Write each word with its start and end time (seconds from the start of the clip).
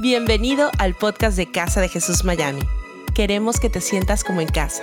Bienvenido 0.00 0.70
al 0.78 0.94
podcast 0.94 1.36
de 1.36 1.50
Casa 1.50 1.82
de 1.82 1.90
Jesús 1.90 2.24
Miami. 2.24 2.62
Queremos 3.14 3.60
que 3.60 3.68
te 3.68 3.82
sientas 3.82 4.24
como 4.24 4.40
en 4.40 4.48
casa. 4.48 4.82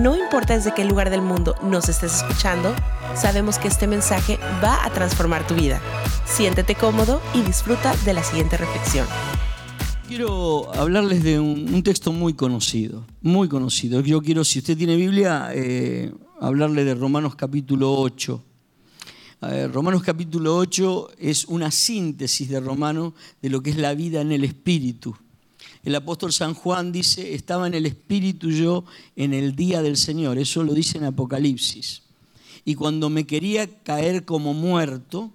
No 0.00 0.16
importa 0.16 0.54
desde 0.54 0.72
qué 0.72 0.84
lugar 0.84 1.10
del 1.10 1.22
mundo 1.22 1.56
nos 1.64 1.88
estés 1.88 2.18
escuchando, 2.18 2.72
sabemos 3.16 3.58
que 3.58 3.66
este 3.66 3.88
mensaje 3.88 4.38
va 4.62 4.84
a 4.84 4.92
transformar 4.92 5.44
tu 5.44 5.56
vida. 5.56 5.82
Siéntete 6.24 6.76
cómodo 6.76 7.20
y 7.34 7.40
disfruta 7.40 7.96
de 8.04 8.14
la 8.14 8.22
siguiente 8.22 8.56
reflexión. 8.56 9.08
Quiero 10.06 10.72
hablarles 10.74 11.24
de 11.24 11.40
un, 11.40 11.82
texto 11.82 12.12
muy 12.12 12.34
conocido, 12.34 13.04
muy 13.22 13.48
conocido. 13.48 14.02
Yo 14.02 14.22
quiero, 14.22 14.44
si 14.44 14.60
usted 14.60 14.78
tiene 14.78 14.94
Biblia, 14.94 15.48
eh, 15.52 16.12
hablarle 16.40 16.84
de 16.84 16.94
Romanos 16.94 17.34
capítulo 17.34 17.92
8. 17.92 18.40
Romanos 19.72 20.02
capítulo 20.02 20.56
8 20.56 21.10
es 21.18 21.44
una 21.46 21.70
síntesis 21.70 22.48
de 22.48 22.60
Romanos 22.60 23.12
de 23.42 23.50
lo 23.50 23.62
que 23.62 23.70
es 23.70 23.76
la 23.76 23.94
vida 23.94 24.20
en 24.20 24.32
el 24.32 24.44
Espíritu. 24.44 25.16
El 25.82 25.94
apóstol 25.94 26.32
San 26.32 26.54
Juan 26.54 26.92
dice, 26.92 27.34
estaba 27.34 27.66
en 27.66 27.74
el 27.74 27.84
Espíritu 27.84 28.50
yo 28.50 28.84
en 29.16 29.34
el 29.34 29.54
día 29.54 29.82
del 29.82 29.98
Señor. 29.98 30.38
Eso 30.38 30.64
lo 30.64 30.72
dice 30.72 30.98
en 30.98 31.04
Apocalipsis. 31.04 32.02
Y 32.64 32.74
cuando 32.74 33.10
me 33.10 33.26
quería 33.26 33.66
caer 33.82 34.24
como 34.24 34.54
muerto, 34.54 35.30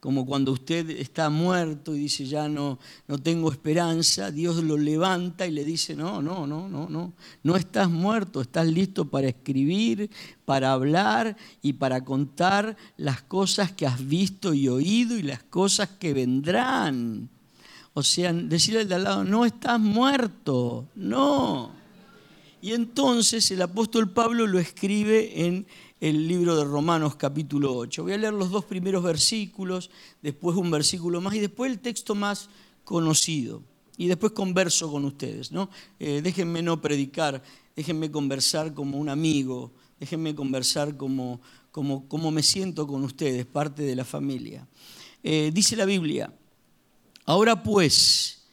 como 0.00 0.24
cuando 0.26 0.52
usted 0.52 0.90
está 0.90 1.28
muerto 1.28 1.94
y 1.94 1.98
dice 2.00 2.24
ya 2.24 2.48
no, 2.48 2.78
no 3.08 3.18
tengo 3.18 3.50
esperanza, 3.50 4.30
Dios 4.30 4.62
lo 4.62 4.76
levanta 4.76 5.46
y 5.46 5.50
le 5.50 5.64
dice, 5.64 5.96
no, 5.96 6.22
no, 6.22 6.46
no, 6.46 6.68
no, 6.68 6.88
no, 6.88 7.12
no 7.42 7.56
estás 7.56 7.90
muerto, 7.90 8.40
estás 8.40 8.68
listo 8.68 9.06
para 9.06 9.28
escribir, 9.28 10.10
para 10.44 10.72
hablar 10.72 11.36
y 11.62 11.72
para 11.72 12.04
contar 12.04 12.76
las 12.96 13.22
cosas 13.22 13.72
que 13.72 13.86
has 13.86 14.06
visto 14.06 14.54
y 14.54 14.68
oído 14.68 15.16
y 15.16 15.22
las 15.22 15.42
cosas 15.42 15.88
que 15.98 16.14
vendrán. 16.14 17.28
O 17.92 18.04
sea, 18.04 18.32
decirle 18.32 18.82
al 18.82 18.88
de 18.88 18.94
al 18.94 19.04
lado, 19.04 19.24
no 19.24 19.44
estás 19.44 19.80
muerto, 19.80 20.86
no. 20.94 21.72
Y 22.60 22.72
entonces 22.72 23.50
el 23.50 23.62
apóstol 23.62 24.10
Pablo 24.10 24.46
lo 24.46 24.60
escribe 24.60 25.46
en 25.46 25.66
el 26.00 26.28
libro 26.28 26.56
de 26.56 26.64
Romanos 26.64 27.16
capítulo 27.16 27.74
8. 27.74 28.04
Voy 28.04 28.12
a 28.12 28.18
leer 28.18 28.32
los 28.32 28.50
dos 28.50 28.64
primeros 28.64 29.02
versículos, 29.02 29.90
después 30.22 30.56
un 30.56 30.70
versículo 30.70 31.20
más 31.20 31.34
y 31.34 31.40
después 31.40 31.72
el 31.72 31.80
texto 31.80 32.14
más 32.14 32.48
conocido. 32.84 33.62
Y 33.96 34.06
después 34.06 34.32
converso 34.32 34.90
con 34.92 35.04
ustedes. 35.04 35.50
¿no? 35.50 35.70
Eh, 35.98 36.20
déjenme 36.22 36.62
no 36.62 36.80
predicar, 36.80 37.42
déjenme 37.74 38.12
conversar 38.12 38.74
como 38.74 38.98
un 38.98 39.08
amigo, 39.08 39.72
déjenme 39.98 40.36
conversar 40.36 40.96
como, 40.96 41.40
como, 41.72 42.08
como 42.08 42.30
me 42.30 42.44
siento 42.44 42.86
con 42.86 43.02
ustedes, 43.02 43.44
parte 43.44 43.82
de 43.82 43.96
la 43.96 44.04
familia. 44.04 44.68
Eh, 45.24 45.50
dice 45.52 45.74
la 45.74 45.84
Biblia, 45.84 46.32
ahora 47.24 47.60
pues, 47.64 48.46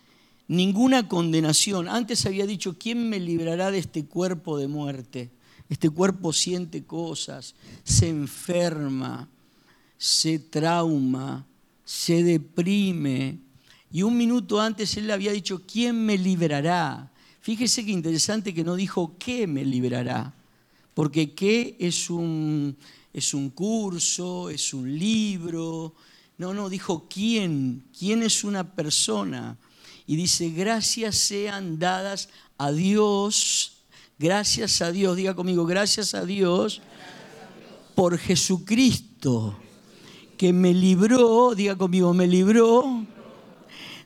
ninguna 0.48 1.08
condenación. 1.08 1.88
Antes 1.90 2.26
había 2.26 2.48
dicho, 2.48 2.76
¿quién 2.80 3.08
me 3.08 3.20
librará 3.20 3.70
de 3.70 3.78
este 3.78 4.06
cuerpo 4.06 4.58
de 4.58 4.68
muerte? 4.68 5.30
Este 5.70 5.90
cuerpo 5.90 6.32
siente 6.32 6.84
cosas, 6.84 7.56
se 7.84 8.08
enferma, 8.10 9.28
se 9.98 10.38
trauma, 10.40 11.46
se 11.84 12.24
deprime. 12.24 13.40
Y 13.92 14.04
un 14.04 14.18
minuto 14.18 14.60
antes 14.62 14.96
él 14.98 15.08
le 15.08 15.14
había 15.14 15.32
dicho, 15.32 15.64
¿quién 15.66 16.06
me 16.06 16.18
librará? 16.18 17.12
Fíjese 17.42 17.86
qué 17.86 17.92
interesante 17.92 18.54
que 18.54 18.64
no 18.64 18.76
dijo 18.76 19.16
qué 19.18 19.48
me 19.48 19.64
librará, 19.64 20.34
porque 20.94 21.34
qué 21.34 21.76
es 21.80 22.10
un, 22.10 22.76
es 23.14 23.34
un 23.34 23.50
curso, 23.50 24.50
es 24.50 24.74
un 24.74 24.98
libro. 24.98 25.94
No, 26.38 26.54
no, 26.54 26.70
dijo 26.70 27.08
quién, 27.08 27.86
quién 27.98 28.24
es 28.24 28.44
una 28.44 28.76
persona. 28.76 29.58
Y 30.08 30.16
dice, 30.16 30.50
gracias 30.50 31.16
sean 31.16 31.80
dadas 31.80 32.30
a 32.58 32.72
Dios 32.72 33.75
Gracias 34.18 34.82
a 34.82 34.94
Dios, 34.94 35.18
diga 35.18 35.34
conmigo, 35.34 35.66
gracias 35.66 36.16
a 36.16 36.24
Dios 36.24 36.82
por 37.96 38.18
Jesucristo, 38.18 39.58
que 40.38 40.54
me 40.54 40.74
libró, 40.74 41.54
diga 41.54 41.76
conmigo, 41.76 42.14
me 42.14 42.26
libró 42.26 43.06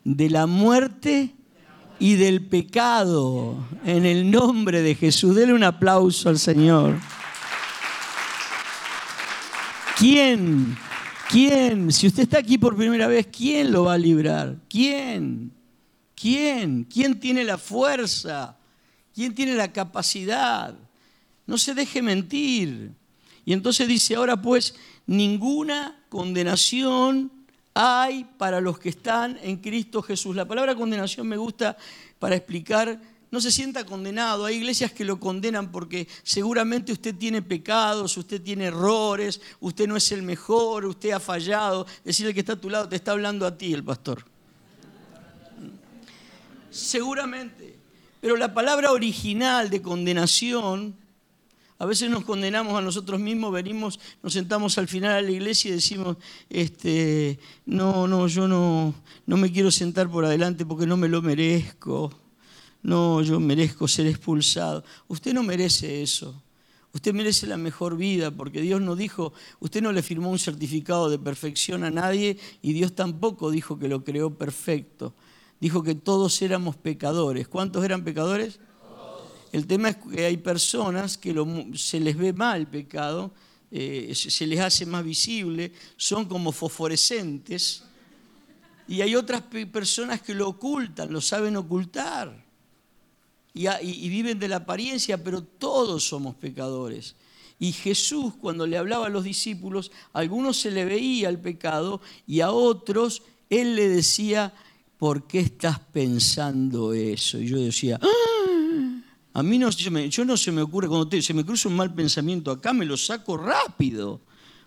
de 0.04 0.30
la 0.32 0.48
muerte 0.48 1.36
y 2.00 2.16
del 2.16 2.48
pecado. 2.48 3.58
En 3.86 4.08
el 4.08 4.32
nombre 4.32 4.82
de 4.82 4.96
Jesús, 4.96 5.36
dele 5.36 5.54
un 5.54 5.64
aplauso 5.64 6.30
al 6.30 6.40
Señor. 6.40 6.98
¿Quién? 9.96 10.76
¿Quién? 11.30 11.92
Si 11.92 12.08
usted 12.08 12.24
está 12.24 12.40
aquí 12.40 12.58
por 12.58 12.76
primera 12.76 13.06
vez, 13.06 13.28
¿quién 13.28 13.72
lo 13.72 13.84
va 13.84 13.94
a 13.94 13.98
librar? 14.00 14.56
¿Quién? 14.68 15.52
¿Quién? 16.16 16.86
¿Quién 16.86 17.20
tiene 17.20 17.44
la 17.44 17.60
fuerza? 17.60 18.59
¿Quién 19.20 19.36
tiene 19.36 19.54
la 19.56 19.74
capacidad? 19.74 20.74
No 21.46 21.58
se 21.58 21.74
deje 21.74 22.02
mentir. 22.02 22.94
Y 23.44 23.52
entonces 23.52 23.86
dice, 23.86 24.16
ahora 24.16 24.42
pues, 24.42 24.76
ninguna 25.08 26.06
condenación 26.08 27.30
hay 27.74 28.24
para 28.38 28.62
los 28.62 28.80
que 28.80 28.88
están 28.88 29.38
en 29.44 29.58
Cristo 29.58 30.02
Jesús. 30.02 30.38
La 30.38 30.48
palabra 30.48 30.74
condenación 30.74 31.28
me 31.28 31.36
gusta 31.36 31.76
para 32.18 32.38
explicar, 32.38 33.02
no 33.30 33.42
se 33.42 33.52
sienta 33.52 33.86
condenado. 33.86 34.46
Hay 34.46 34.56
iglesias 34.56 34.94
que 34.94 35.04
lo 35.04 35.20
condenan 35.20 35.70
porque 35.70 36.08
seguramente 36.24 36.94
usted 36.94 37.14
tiene 37.14 37.42
pecados, 37.42 38.16
usted 38.16 38.42
tiene 38.42 38.68
errores, 38.68 39.42
usted 39.60 39.86
no 39.86 39.98
es 39.98 40.10
el 40.14 40.22
mejor, 40.22 40.86
usted 40.86 41.12
ha 41.12 41.20
fallado. 41.20 41.86
Decirle 42.06 42.34
que 42.34 42.40
está 42.40 42.54
a 42.54 42.62
tu 42.62 42.70
lado, 42.70 42.88
te 42.88 42.96
está 42.96 43.12
hablando 43.12 43.46
a 43.46 43.58
ti 43.58 43.74
el 43.74 43.84
pastor. 43.84 44.24
Seguramente. 46.72 47.79
Pero 48.22 48.36
la 48.36 48.54
palabra 48.54 48.92
original 48.92 49.70
de 49.70 49.82
condenación, 49.82 50.96
a 51.78 51.86
veces 51.86 52.10
nos 52.10 52.26
condenamos 52.26 52.78
a 52.78 52.82
nosotros 52.82 53.20
mismos, 53.20 53.54
venimos, 53.54 54.00
nos 54.22 54.34
sentamos 54.34 54.78
al 54.78 54.90
final 54.90 55.12
a 55.12 55.22
la 55.22 55.32
iglesia 55.32 55.70
y 55.70 55.76
decimos, 55.76 56.18
este, 56.50 57.40
no, 57.66 58.08
no, 58.08 58.28
yo 58.28 58.48
no, 58.48 58.94
no 59.26 59.38
me 59.38 59.52
quiero 59.52 59.72
sentar 59.72 60.10
por 60.10 60.26
adelante 60.26 60.66
porque 60.66 60.86
no 60.86 60.98
me 60.98 61.08
lo 61.08 61.22
merezco. 61.22 62.14
No, 62.82 63.22
yo 63.22 63.40
merezco 63.40 63.88
ser 63.88 64.08
expulsado. 64.08 64.84
Usted 65.08 65.34
no 65.34 65.44
merece 65.44 66.02
eso. 66.02 66.42
Usted 66.94 67.14
merece 67.14 67.46
la 67.46 67.58
mejor 67.58 67.96
vida 67.96 68.32
porque 68.32 68.62
Dios 68.62 68.82
no 68.82 68.96
dijo, 68.96 69.32
usted 69.60 69.82
no 69.82 69.92
le 69.92 70.02
firmó 70.02 70.30
un 70.32 70.40
certificado 70.40 71.10
de 71.10 71.20
perfección 71.20 71.84
a 71.84 71.92
nadie 71.92 72.38
y 72.62 72.74
Dios 72.74 72.96
tampoco 72.96 73.52
dijo 73.52 73.78
que 73.78 73.88
lo 73.88 74.04
creó 74.04 74.34
perfecto 74.34 75.14
dijo 75.60 75.84
que 75.84 75.96
todos 75.96 76.42
éramos 76.42 76.76
pecadores. 76.76 77.48
¿Cuántos 77.48 77.84
eran 77.84 78.04
pecadores? 78.04 78.60
El 79.52 79.66
tema 79.66 79.90
es 79.90 79.98
que 79.98 80.26
hay 80.26 80.38
personas 80.38 81.18
que 81.18 81.36
se 81.76 82.00
les 82.00 82.18
ve 82.18 82.34
mal 82.34 82.68
pecado, 82.68 83.32
eh, 83.72 84.14
se 84.16 84.46
les 84.46 84.60
hace 84.60 84.86
más 84.86 85.04
visible, 85.04 85.72
son 85.98 86.26
como 86.26 86.52
fosforescentes, 86.52 87.84
y 88.88 89.02
hay 89.02 89.16
otras 89.16 89.44
personas 89.72 90.22
que 90.22 90.34
lo 90.34 90.50
ocultan, 90.50 91.12
lo 91.12 91.22
saben 91.22 91.58
ocultar, 91.58 92.44
y, 93.54 93.68
y 93.68 94.10
viven 94.10 94.40
de 94.40 94.48
la 94.48 94.58
apariencia, 94.58 95.24
pero 95.24 95.44
todos 95.44 96.04
somos 96.04 96.36
pecadores. 96.36 97.16
Y 97.60 97.74
Jesús, 97.74 98.34
cuando 98.40 98.66
le 98.66 98.78
hablaba 98.78 99.08
a 99.08 99.10
los 99.10 99.24
discípulos, 99.24 99.92
a 100.14 100.20
algunos 100.20 100.58
se 100.58 100.72
le 100.72 100.86
veía 100.86 101.28
el 101.28 101.40
pecado 101.40 102.02
y 102.26 102.40
a 102.40 102.52
otros 102.52 103.24
Él 103.50 103.76
le 103.76 103.90
decía, 103.90 104.54
¿por 105.00 105.26
qué 105.26 105.40
estás 105.40 105.80
pensando 105.80 106.94
eso? 106.94 107.40
Y 107.40 107.48
yo 107.48 107.58
decía, 107.58 107.98
¡Ah! 108.02 109.02
a 109.34 109.42
mí 109.42 109.58
no, 109.58 109.70
no 109.70 110.38
se 110.38 110.52
me 110.52 110.62
ocurre, 110.62 110.90
cuando 110.90 111.22
se 111.22 111.34
me 111.34 111.46
cruza 111.46 111.70
un 111.70 111.78
mal 111.78 111.94
pensamiento 111.94 112.52
acá, 112.52 112.74
me 112.74 112.86
lo 112.86 112.98
saco 112.98 113.38
rápido, 113.38 114.20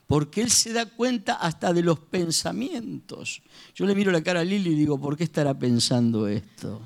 porque 0.06 0.41
él 0.41 0.50
se 0.50 0.72
da 0.72 0.87
cuenta 0.87 1.34
hasta 1.34 1.72
de 1.75 1.82
los 1.82 1.98
pensamientos. 1.98 3.43
Yo 3.75 3.84
le 3.87 3.94
miro 3.94 4.10
la 4.10 4.22
cara 4.22 4.41
a 4.41 4.44
Lili 4.44 4.70
y 4.70 4.75
digo, 4.75 4.98
¿por 4.98 5.16
qué 5.16 5.25
estará 5.25 5.56
pensando 5.56 6.26
esto? 6.26 6.81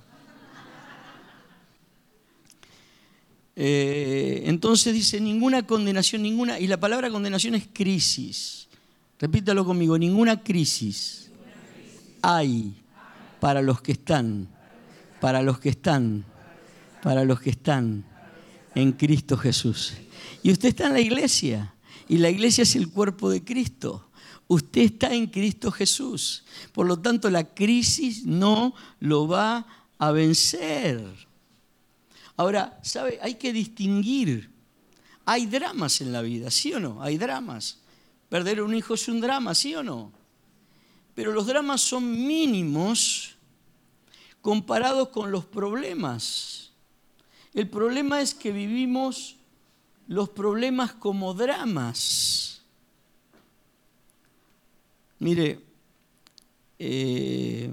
Eh, 3.55 4.43
entonces 4.47 4.93
dice, 4.93 5.21
ninguna 5.21 5.67
condenación, 5.67 6.23
ninguna, 6.23 6.59
y 6.59 6.67
la 6.67 6.79
palabra 6.79 7.11
condenación 7.11 7.55
es 7.55 7.69
crisis. 7.73 8.69
Repítalo 9.19 9.65
conmigo, 9.65 9.97
ninguna 9.97 10.43
crisis 10.43 11.31
hay 12.21 12.75
para 13.47 13.63
los 13.63 13.81
que 13.81 13.93
están, 13.93 14.49
para 15.21 15.41
los 15.41 15.61
que 15.61 15.69
están, 15.69 16.25
para 17.01 17.25
los 17.25 17.41
que 17.41 17.51
están 17.51 18.05
en 18.75 18.91
Cristo 18.91 19.37
Jesús. 19.37 19.93
Y 20.43 20.51
usted 20.51 20.71
está 20.71 20.89
en 20.89 20.95
la 20.95 21.01
iglesia, 21.01 21.73
y 22.09 22.19
la 22.19 22.29
iglesia 22.29 22.63
es 22.63 22.75
el 22.75 22.91
cuerpo 22.91 23.31
de 23.31 23.45
Cristo. 23.45 24.11
Usted 24.49 24.81
está 24.81 25.15
en 25.15 25.29
Cristo 25.29 25.71
Jesús. 25.71 26.43
Por 26.73 26.89
lo 26.89 26.99
tanto, 26.99 27.31
la 27.31 27.55
crisis 27.55 28.27
no 28.27 28.75
lo 28.99 29.29
va 29.29 29.65
a 29.97 30.11
vencer. 30.11 31.01
Ahora, 32.37 32.81
¿sabe? 32.83 33.21
Hay 33.23 33.37
que 33.37 33.53
distinguir. 33.53 34.51
Hay 35.25 35.47
dramas 35.47 36.01
en 36.01 36.11
la 36.11 36.21
vida, 36.21 36.51
¿sí 36.51 36.75
o 36.75 36.81
no? 36.81 37.01
Hay 37.01 37.17
dramas. 37.17 37.79
Perder 38.29 38.61
un 38.61 38.75
hijo 38.75 38.95
es 38.95 39.07
un 39.07 39.21
drama, 39.21 39.55
¿sí 39.55 39.73
o 39.77 39.85
no? 39.85 40.11
pero 41.17 41.33
los 41.33 41.47
dramas 41.47 41.81
son 41.81 42.27
mínimos 42.27 43.36
comparados 44.47 45.09
con 45.09 45.33
los 45.33 45.45
problemas. 45.45 46.71
El 47.53 47.69
problema 47.69 48.21
es 48.21 48.33
que 48.33 48.53
vivimos 48.53 49.35
los 50.07 50.29
problemas 50.29 50.93
como 50.93 51.35
dramas. 51.35 52.63
Mire, 55.19 55.59
eh, 56.79 57.73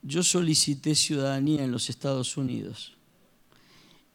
yo 0.00 0.22
solicité 0.22 0.94
ciudadanía 0.94 1.64
en 1.64 1.70
los 1.70 1.90
Estados 1.90 2.38
Unidos 2.38 2.94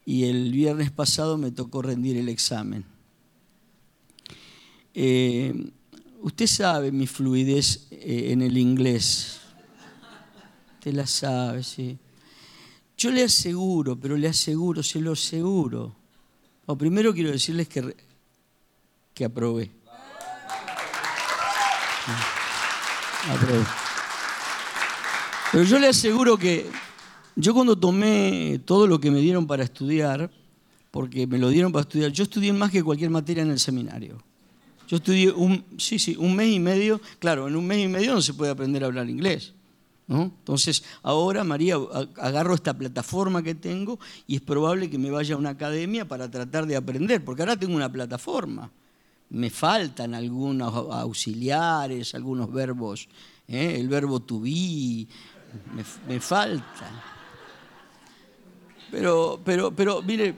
y 0.04 0.24
el 0.24 0.50
viernes 0.50 0.90
pasado 0.90 1.38
me 1.38 1.52
tocó 1.52 1.82
rendir 1.82 2.16
el 2.16 2.28
examen. 2.28 2.84
Eh, 4.92 5.70
usted 6.20 6.48
sabe 6.48 6.90
mi 6.90 7.06
fluidez 7.06 7.86
eh, 7.92 8.32
en 8.32 8.42
el 8.42 8.58
inglés. 8.58 9.41
Usted 10.82 10.94
la 10.94 11.06
sabe, 11.06 11.62
sí. 11.62 11.96
Yo 12.98 13.12
le 13.12 13.22
aseguro, 13.22 13.94
pero 13.94 14.16
le 14.16 14.26
aseguro, 14.26 14.82
se 14.82 15.00
lo 15.00 15.12
aseguro. 15.12 15.94
primero 16.76 17.14
quiero 17.14 17.30
decirles 17.30 17.68
que, 17.68 17.94
que 19.14 19.24
aprobé. 19.24 19.70
Aprobé. 23.30 23.64
Pero 25.52 25.62
yo 25.62 25.78
le 25.78 25.86
aseguro 25.86 26.36
que 26.36 26.68
yo 27.36 27.54
cuando 27.54 27.78
tomé 27.78 28.60
todo 28.64 28.88
lo 28.88 28.98
que 28.98 29.12
me 29.12 29.20
dieron 29.20 29.46
para 29.46 29.62
estudiar, 29.62 30.32
porque 30.90 31.28
me 31.28 31.38
lo 31.38 31.50
dieron 31.50 31.70
para 31.70 31.82
estudiar, 31.82 32.10
yo 32.10 32.24
estudié 32.24 32.52
más 32.52 32.72
que 32.72 32.82
cualquier 32.82 33.10
materia 33.10 33.44
en 33.44 33.52
el 33.52 33.60
seminario. 33.60 34.20
Yo 34.88 34.96
estudié 34.96 35.30
un, 35.30 35.64
sí, 35.78 36.00
sí, 36.00 36.16
un 36.18 36.34
mes 36.34 36.48
y 36.48 36.58
medio. 36.58 37.00
Claro, 37.20 37.46
en 37.46 37.54
un 37.54 37.68
mes 37.68 37.84
y 37.84 37.86
medio 37.86 38.14
no 38.14 38.20
se 38.20 38.34
puede 38.34 38.50
aprender 38.50 38.82
a 38.82 38.86
hablar 38.86 39.08
inglés. 39.08 39.54
Entonces, 40.08 40.84
ahora, 41.02 41.44
María, 41.44 41.76
agarro 42.16 42.54
esta 42.54 42.74
plataforma 42.74 43.42
que 43.42 43.54
tengo 43.54 43.98
y 44.26 44.36
es 44.36 44.42
probable 44.42 44.90
que 44.90 44.98
me 44.98 45.10
vaya 45.10 45.34
a 45.34 45.38
una 45.38 45.50
academia 45.50 46.06
para 46.06 46.30
tratar 46.30 46.66
de 46.66 46.76
aprender, 46.76 47.24
porque 47.24 47.42
ahora 47.42 47.56
tengo 47.56 47.74
una 47.74 47.90
plataforma. 47.90 48.70
Me 49.30 49.48
faltan 49.48 50.14
algunos 50.14 50.74
auxiliares, 50.74 52.14
algunos 52.14 52.52
verbos, 52.52 53.08
¿eh? 53.48 53.76
el 53.78 53.88
verbo 53.88 54.20
to 54.20 54.40
be, 54.40 55.06
me, 56.06 56.20
falta. 56.20 56.90
Pero, 58.90 59.40
pero, 59.42 59.74
pero 59.74 60.02
mire, 60.02 60.34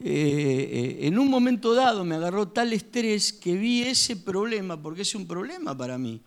eh, 0.00 0.98
en 1.02 1.18
un 1.18 1.30
momento 1.30 1.72
dado 1.72 2.04
me 2.04 2.16
agarró 2.16 2.48
tal 2.48 2.74
estrés 2.74 3.32
que 3.32 3.54
vi 3.54 3.84
ese 3.84 4.16
problema, 4.16 4.76
porque 4.76 5.02
es 5.02 5.14
un 5.14 5.26
problema 5.26 5.74
para 5.74 5.96
mí. 5.96 6.20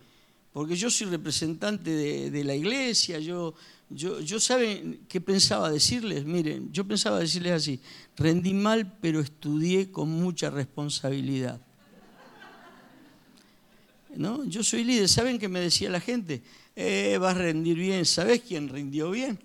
Porque 0.58 0.74
yo 0.74 0.90
soy 0.90 1.06
representante 1.06 1.90
de, 2.30 2.42
la 2.42 2.56
iglesia, 2.56 3.20
yo, 3.20 3.54
yo, 3.90 4.18
yo 4.20 4.40
¿saben 4.40 5.02
qué 5.08 5.20
pensaba 5.20 5.70
decirles? 5.70 6.24
Miren, 6.24 6.72
yo 6.72 6.84
pensaba 6.84 7.20
decirles 7.20 7.52
así, 7.52 7.80
rendí 8.16 8.54
mal, 8.54 8.98
pero 9.00 9.20
estudié 9.20 9.92
con 9.92 10.08
mucha 10.08 10.50
responsabilidad. 10.50 11.60
¿No? 14.16 14.44
Yo 14.46 14.64
soy 14.64 14.82
líder, 14.82 15.08
¿saben 15.08 15.38
qué 15.38 15.48
me 15.48 15.60
decía 15.60 15.90
la 15.90 16.00
gente? 16.00 16.42
eh, 16.80 17.18
vas 17.18 17.34
a 17.34 17.38
rendir 17.38 17.76
bien. 17.76 18.04
¿Sabes 18.04 18.42
quién 18.42 18.68
rindió 18.68 19.10
bien? 19.10 19.38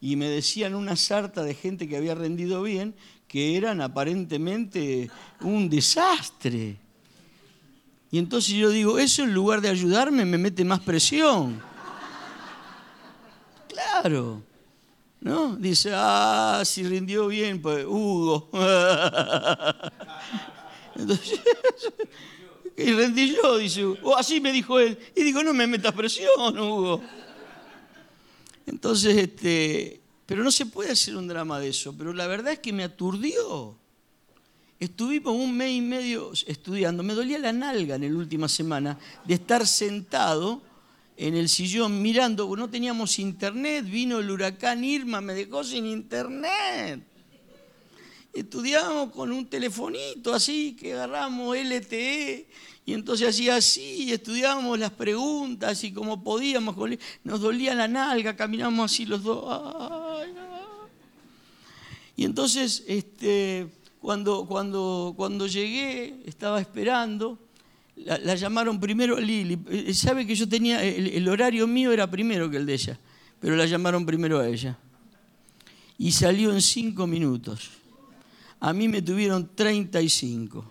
Y 0.00 0.16
me 0.16 0.28
decían 0.28 0.74
una 0.74 0.96
sarta 0.96 1.42
de 1.42 1.54
gente 1.54 1.86
que 1.88 1.96
había 1.96 2.14
rendido 2.14 2.62
bien 2.62 2.94
que 3.28 3.56
eran 3.56 3.80
aparentemente 3.80 5.10
un 5.40 5.68
desastre. 5.68 6.83
Y 8.14 8.18
entonces 8.18 8.54
yo 8.54 8.70
digo, 8.70 9.00
eso 9.00 9.24
en 9.24 9.34
lugar 9.34 9.60
de 9.60 9.68
ayudarme 9.68 10.24
me 10.24 10.38
mete 10.38 10.64
más 10.64 10.78
presión. 10.78 11.60
Claro. 13.66 14.40
¿No? 15.20 15.56
Dice, 15.56 15.90
ah, 15.92 16.62
si 16.64 16.84
rindió 16.84 17.26
bien, 17.26 17.60
pues 17.60 17.84
Hugo. 17.84 18.50
Entonces, 20.94 21.40
y 22.76 22.92
rendí 22.92 23.34
yo, 23.34 23.58
dice, 23.58 23.84
o 23.84 24.16
así 24.16 24.40
me 24.40 24.52
dijo 24.52 24.78
él. 24.78 24.96
Y 25.16 25.24
digo, 25.24 25.42
no 25.42 25.52
me 25.52 25.66
metas 25.66 25.92
presión, 25.92 26.56
Hugo. 26.56 27.02
Entonces, 28.64 29.16
este, 29.16 30.00
pero 30.24 30.44
no 30.44 30.52
se 30.52 30.66
puede 30.66 30.92
hacer 30.92 31.16
un 31.16 31.26
drama 31.26 31.58
de 31.58 31.70
eso, 31.70 31.92
pero 31.98 32.12
la 32.12 32.28
verdad 32.28 32.52
es 32.52 32.60
que 32.60 32.72
me 32.72 32.84
aturdió. 32.84 33.76
Estuvimos 34.84 35.34
un 35.34 35.56
mes 35.56 35.72
y 35.72 35.80
medio 35.80 36.32
estudiando, 36.46 37.02
me 37.02 37.14
dolía 37.14 37.38
la 37.38 37.54
nalga 37.54 37.94
en 37.94 38.02
la 38.12 38.18
última 38.18 38.48
semana 38.48 38.98
de 39.24 39.32
estar 39.32 39.66
sentado 39.66 40.60
en 41.16 41.34
el 41.34 41.48
sillón 41.48 42.02
mirando, 42.02 42.54
no 42.54 42.68
teníamos 42.68 43.18
internet, 43.18 43.86
vino 43.88 44.18
el 44.18 44.30
huracán 44.30 44.84
Irma, 44.84 45.22
me 45.22 45.32
dejó 45.32 45.64
sin 45.64 45.86
internet. 45.86 47.02
Estudiábamos 48.34 49.10
con 49.10 49.32
un 49.32 49.46
telefonito 49.46 50.34
así, 50.34 50.76
que 50.78 50.92
agarramos 50.92 51.56
LTE, 51.56 52.46
y 52.84 52.92
entonces 52.92 53.30
hacía 53.30 53.56
así, 53.56 54.12
estudiábamos 54.12 54.78
las 54.78 54.90
preguntas, 54.90 55.82
y 55.82 55.92
como 55.92 56.22
podíamos, 56.22 56.76
nos 57.22 57.40
dolía 57.40 57.74
la 57.74 57.88
nalga, 57.88 58.36
caminábamos 58.36 58.92
así 58.92 59.06
los 59.06 59.22
dos. 59.22 60.26
Y 62.16 62.26
entonces, 62.26 62.84
este, 62.86 63.70
cuando, 64.04 64.44
cuando, 64.44 65.14
cuando 65.16 65.46
llegué, 65.46 66.20
estaba 66.26 66.60
esperando, 66.60 67.38
la, 67.96 68.34
llamaron 68.34 68.78
primero 68.78 69.16
a 69.16 69.20
Lili. 69.20 69.58
Eh, 69.70 69.94
sabe 69.94 70.26
que 70.26 70.34
yo 70.34 70.46
tenía, 70.46 70.84
el 70.84 71.26
horario 71.26 71.66
mío 71.66 71.90
era 71.90 72.06
primero 72.10 72.50
que 72.50 72.58
el 72.58 72.66
de 72.66 72.74
ella, 72.74 72.98
pero 73.40 73.56
la 73.56 73.64
llamaron 73.64 74.04
primero 74.04 74.40
a 74.40 74.46
ella. 74.46 74.76
Y 75.96 76.12
salió 76.12 76.52
en 76.52 76.60
cinco 76.60 77.06
minutos. 77.06 77.70
A 78.60 78.74
mí 78.74 78.88
me 78.88 79.00
tuvieron 79.00 79.48
35. 79.54 80.70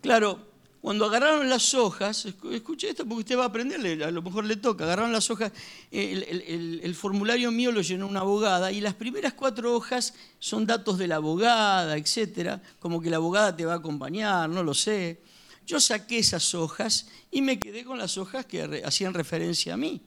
Claro, 0.00 0.40
cuando 0.82 1.06
agarraron 1.06 1.48
las 1.48 1.72
hojas, 1.74 2.26
escuche 2.26 2.90
esto 2.90 3.06
porque 3.06 3.20
usted 3.20 3.38
va 3.38 3.44
a 3.44 3.46
aprenderle, 3.46 4.02
a 4.04 4.10
lo 4.10 4.20
mejor 4.20 4.44
le 4.44 4.56
toca, 4.56 4.82
agarraron 4.82 5.12
las 5.12 5.30
hojas, 5.30 5.52
el, 5.92 6.94
formulario 6.96 7.52
mío 7.52 7.70
lo 7.70 7.80
llenó 7.80 8.08
una 8.08 8.20
abogada 8.20 8.72
y 8.72 8.80
las 8.80 8.94
primeras 8.94 9.32
cuatro 9.34 9.74
hojas 9.74 10.12
son 10.40 10.66
datos 10.66 10.98
de 10.98 11.06
la 11.06 11.16
abogada, 11.16 11.96
etcétera, 11.96 12.60
como 12.80 13.00
que 13.00 13.10
la 13.10 13.16
abogada 13.16 13.56
te 13.56 13.64
va 13.64 13.74
a 13.74 13.76
acompañar, 13.76 14.50
no 14.50 14.64
lo 14.64 14.74
sé. 14.74 15.22
Yo 15.64 15.78
saqué 15.80 16.18
esas 16.18 16.52
hojas 16.52 17.06
y 17.30 17.42
me 17.42 17.60
quedé 17.60 17.84
con 17.84 17.96
las 17.96 18.18
hojas 18.18 18.44
que 18.44 18.82
hacían 18.84 19.14
referencia 19.14 19.74
a 19.74 19.76
mí. 19.76 20.00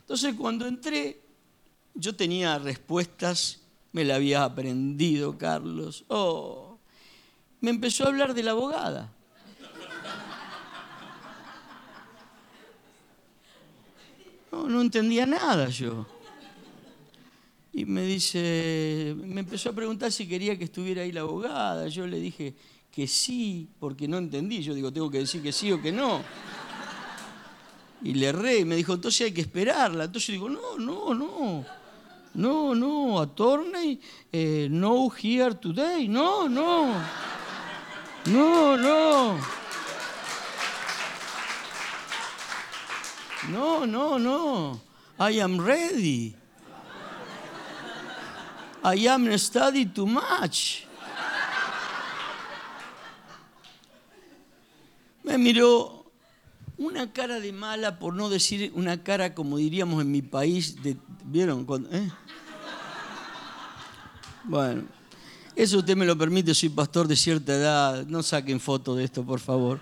Entonces 0.00 0.34
cuando 0.34 0.66
entré, 0.66 1.20
yo 1.94 2.16
tenía 2.16 2.58
respuestas 2.58 3.60
me 3.94 4.04
la 4.04 4.16
había 4.16 4.42
aprendido, 4.42 5.38
Carlos. 5.38 6.04
Oh, 6.08 6.78
me 7.60 7.70
empezó 7.70 8.04
a 8.04 8.08
hablar 8.08 8.34
de 8.34 8.42
la 8.42 8.50
abogada. 8.50 9.12
No, 14.54 14.68
no 14.68 14.80
entendía 14.82 15.26
nada 15.26 15.68
yo. 15.68 16.06
Y 17.72 17.84
me 17.84 18.02
dice, 18.02 19.16
me 19.16 19.40
empezó 19.40 19.70
a 19.70 19.72
preguntar 19.72 20.12
si 20.12 20.28
quería 20.28 20.56
que 20.56 20.62
estuviera 20.62 21.02
ahí 21.02 21.10
la 21.10 21.22
abogada. 21.22 21.88
Yo 21.88 22.06
le 22.06 22.20
dije 22.20 22.54
que 22.92 23.08
sí, 23.08 23.68
porque 23.80 24.06
no 24.06 24.18
entendí. 24.18 24.62
Yo 24.62 24.72
digo, 24.72 24.92
tengo 24.92 25.10
que 25.10 25.18
decir 25.18 25.42
que 25.42 25.50
sí 25.50 25.72
o 25.72 25.82
que 25.82 25.90
no. 25.90 26.22
Y 28.04 28.14
le 28.14 28.26
erré 28.26 28.60
y 28.60 28.64
me 28.64 28.76
dijo, 28.76 28.94
entonces 28.94 29.22
hay 29.22 29.32
que 29.32 29.40
esperarla. 29.40 30.04
Entonces 30.04 30.28
yo 30.28 30.32
digo, 30.34 30.48
no, 30.48 30.78
no, 30.78 31.14
no. 31.14 31.66
No, 32.34 32.74
no, 32.76 33.20
attorney, 33.20 34.00
eh, 34.30 34.68
no 34.70 35.10
here 35.20 35.54
today. 35.54 36.06
No, 36.06 36.48
no. 36.48 36.94
No, 38.26 38.76
no. 38.76 39.38
No, 43.50 43.86
no, 43.86 44.18
no. 44.18 44.80
I 45.18 45.40
am 45.40 45.58
ready. 45.58 46.34
I 48.82 49.08
am 49.08 49.38
study 49.38 49.86
too 49.86 50.06
much. 50.06 50.84
Me 55.22 55.38
miró 55.38 56.04
una 56.76 57.10
cara 57.12 57.40
de 57.40 57.52
mala, 57.52 57.98
por 57.98 58.14
no 58.14 58.28
decir 58.28 58.70
una 58.74 59.02
cara 59.02 59.34
como 59.34 59.56
diríamos 59.56 60.02
en 60.02 60.10
mi 60.10 60.20
país, 60.20 60.82
de, 60.82 60.96
¿vieron? 61.24 61.66
Eh? 61.90 62.10
Bueno, 64.44 64.82
eso 65.56 65.78
usted 65.78 65.96
me 65.96 66.04
lo 66.04 66.18
permite, 66.18 66.54
soy 66.54 66.68
pastor 66.68 67.08
de 67.08 67.16
cierta 67.16 67.54
edad, 67.54 68.06
no 68.06 68.22
saquen 68.22 68.60
foto 68.60 68.94
de 68.94 69.04
esto, 69.04 69.24
por 69.24 69.40
favor. 69.40 69.80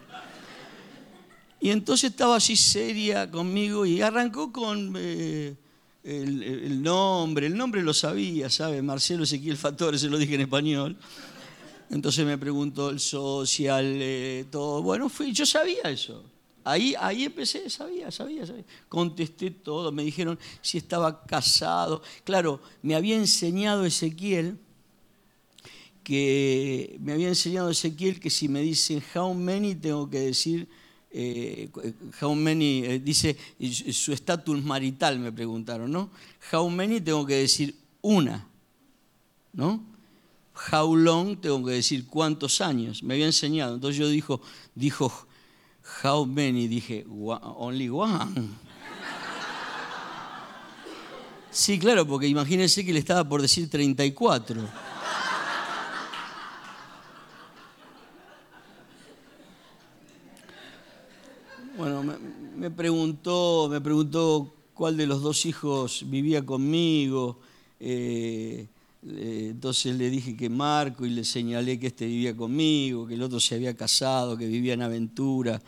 Y 1.63 1.71
entonces 1.71 2.11
estaba 2.11 2.35
así 2.35 2.57
seria 2.57 3.31
conmigo 3.31 3.87
y 3.87 4.03
arrancó 4.03 4.53
con 4.53 4.95
eh, 4.97 5.55
el, 6.03 6.83
nombre, 6.83 7.47
el 7.47 7.57
nombre 7.57 7.85
lo 7.85 7.95
sabía, 7.95 8.51
¿sabe? 8.51 8.83
Marcelo 8.83 9.23
Ezequiel 9.23 9.57
Fatore, 9.57 9.97
se 9.97 10.09
lo 10.09 10.19
dije 10.19 10.35
en 10.35 10.41
español. 10.41 10.97
Entonces 11.89 12.27
me 12.27 12.37
preguntó 12.37 12.91
el 12.91 12.99
social, 12.99 13.85
eh, 13.87 14.45
todo. 14.51 14.83
Bueno, 14.83 15.09
fui, 15.09 15.33
yo 15.33 15.47
sabía 15.47 15.83
eso. 15.85 16.25
Ahí, 16.65 16.97
ahí 16.99 17.23
empecé, 17.23 17.71
sabía, 17.71 18.11
sabía, 18.11 18.45
sabía. 18.45 18.65
Contesté 18.89 19.53
todo, 19.53 19.93
me 19.93 20.03
dijeron 20.03 20.41
si 20.63 20.79
estaba 20.79 21.25
casado. 21.25 22.03
Claro, 22.25 22.61
me 22.83 22.97
había 22.97 23.15
enseñado 23.15 23.85
Ezequiel 23.85 24.59
que 26.03 26.97
me 26.99 27.13
había 27.13 27.29
enseñado 27.29 27.71
Ezequiel 27.71 28.19
que 28.19 28.31
si 28.31 28.49
me 28.49 28.63
dicen 28.63 29.01
how 29.15 29.33
many 29.33 29.77
tengo 29.77 30.11
que 30.11 30.19
decir 30.19 30.67
eh, 31.15 31.69
how 32.21 32.35
many, 32.35 32.85
eh, 32.85 32.99
dice 32.99 33.37
su 33.93 34.13
estatus 34.13 34.63
marital, 34.63 35.19
me 35.19 35.31
preguntaron, 35.31 35.93
¿no? 35.93 36.11
How 36.53 36.69
many 36.71 37.01
tengo 37.01 37.27
que 37.27 37.37
decir 37.37 37.75
una, 38.01 38.47
¿no? 39.53 39.85
How 40.73 40.97
long 40.97 41.37
tengo 41.37 41.65
que 41.65 41.73
decir 41.73 42.07
cuántos 42.07 42.61
años, 42.61 43.03
me 43.03 43.15
había 43.15 43.27
enseñado. 43.27 43.75
Entonces 43.75 43.99
yo 43.99 44.09
dijo, 44.09 44.41
dijo 44.75 45.13
how 46.03 46.25
many, 46.25 46.67
dije 46.67 47.05
only 47.09 47.89
one. 47.89 48.49
Sí, 51.51 51.79
claro, 51.79 52.07
porque 52.07 52.27
imagínense 52.27 52.83
que 52.83 52.95
le 52.95 52.99
estaba 52.99 53.29
por 53.29 53.43
decir 53.43 53.69
34. 53.69 54.63
Bueno, 61.83 62.05
me, 62.05 62.71
preguntó, 62.71 63.67
me 63.69 63.81
preguntó 63.81 64.55
cuál 64.73 64.97
de 64.97 65.05
los 65.05 65.21
dos 65.21 65.45
hijos 65.47 66.05
vivía 66.07 66.47
conmigo. 66.47 67.41
Eh, 67.81 68.69
entonces 69.03 69.97
le 69.97 70.09
dije 70.09 70.37
que 70.37 70.49
Marco 70.49 71.05
y 71.05 71.11
le 71.11 71.25
señalé 71.25 71.81
que 71.81 71.89
este 71.89 72.07
vivía 72.07 72.37
conmigo, 72.37 73.05
que 73.09 73.15
el 73.15 73.23
otro 73.25 73.41
se 73.41 73.57
había 73.57 73.77
casado, 73.77 74.39
que 74.39 74.47
vivía 74.47 74.75
en 74.75 74.83
aventura, 74.83 75.61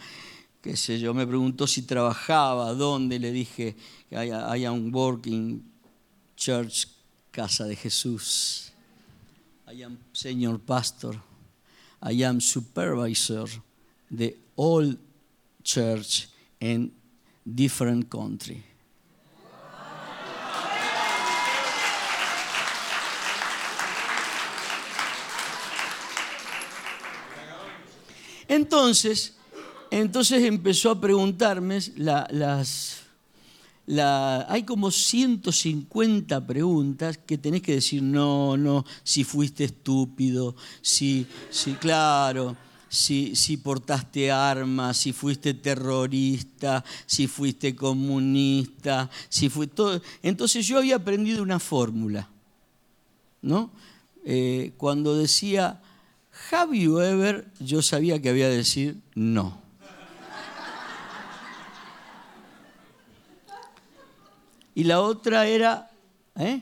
qué 0.62 0.76
sé 0.76 1.00
yo. 1.00 1.14
Me 1.14 1.26
preguntó 1.26 1.66
si 1.66 1.82
trabajaba, 1.82 2.74
dónde. 2.74 3.18
Le 3.18 3.32
dije 3.32 3.74
que 4.08 4.16
hay, 4.16 4.66
un 4.68 4.94
working 4.94 5.64
church, 6.36 6.86
casa 7.32 7.64
de 7.64 7.74
Jesús. 7.74 8.72
I 9.68 9.82
am 9.82 9.98
senior 10.12 10.60
pastor. 10.60 11.20
I 12.08 12.22
am 12.22 12.40
supervisor 12.40 13.48
de 14.08 14.38
all 14.54 14.96
church 15.64 16.28
in 16.60 16.92
different 17.44 18.08
country. 18.08 18.62
Entonces, 28.46 29.34
entonces 29.90 30.44
empezó 30.44 30.90
a 30.90 31.00
preguntarme 31.00 31.80
las, 31.96 33.02
hay 34.48 34.62
como 34.62 34.90
150 34.90 36.46
preguntas 36.46 37.18
que 37.18 37.38
tenés 37.38 37.62
que 37.62 37.74
decir 37.74 38.02
no, 38.02 38.56
no, 38.56 38.84
si 39.02 39.24
fuiste 39.24 39.64
estúpido, 39.64 40.54
si, 40.82 41.26
si 41.50 41.72
claro, 41.72 42.56
si, 42.94 43.56
portaste 43.56 44.30
armas, 44.30 44.96
si 44.96 45.12
fuiste 45.12 45.54
terrorista, 45.54 46.84
si 47.06 47.26
fuiste 47.26 47.74
comunista, 47.74 49.10
si 49.28 49.48
fue 49.48 49.66
todo. 49.66 50.00
Entonces 50.22 50.66
yo 50.66 50.78
había 50.78 50.96
aprendido 50.96 51.42
una 51.42 51.58
fórmula, 51.58 52.28
¿no? 53.42 53.70
Eh, 54.24 54.72
cuando 54.76 55.16
decía 55.16 55.80
have 56.50 56.76
you 56.78 57.00
ever, 57.00 57.46
yo 57.60 57.82
sabía 57.82 58.20
que 58.22 58.30
había 58.30 58.48
de 58.48 58.56
decir 58.58 58.96
no. 59.14 59.62
Y 64.76 64.84
la 64.84 65.00
otra 65.00 65.46
era, 65.46 65.90
¿eh? 66.36 66.60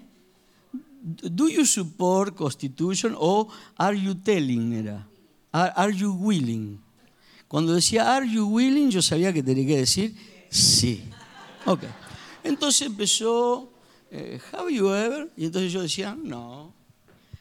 Do 1.02 1.48
you 1.48 1.64
support 1.64 2.36
Constitution 2.36 3.16
o 3.18 3.48
are 3.76 3.98
you 3.98 4.14
telling? 4.14 4.72
Era. 4.74 5.06
Are, 5.52 5.94
you 5.94 6.12
willing? 6.12 6.80
Cuando 7.46 7.74
decía 7.74 8.16
Are 8.16 8.28
you 8.28 8.46
willing, 8.46 8.90
yo 8.90 9.02
sabía 9.02 9.32
que 9.32 9.42
tenía 9.42 9.66
que 9.66 9.76
decir 9.76 10.14
sí. 10.48 11.04
Ok. 11.66 11.84
Entonces 12.42 12.86
empezó 12.86 13.70
eh, 14.10 14.40
Have 14.52 14.72
you 14.74 14.90
ever? 14.90 15.30
Y 15.36 15.44
entonces 15.44 15.72
yo 15.72 15.82
decía 15.82 16.16
no. 16.20 16.72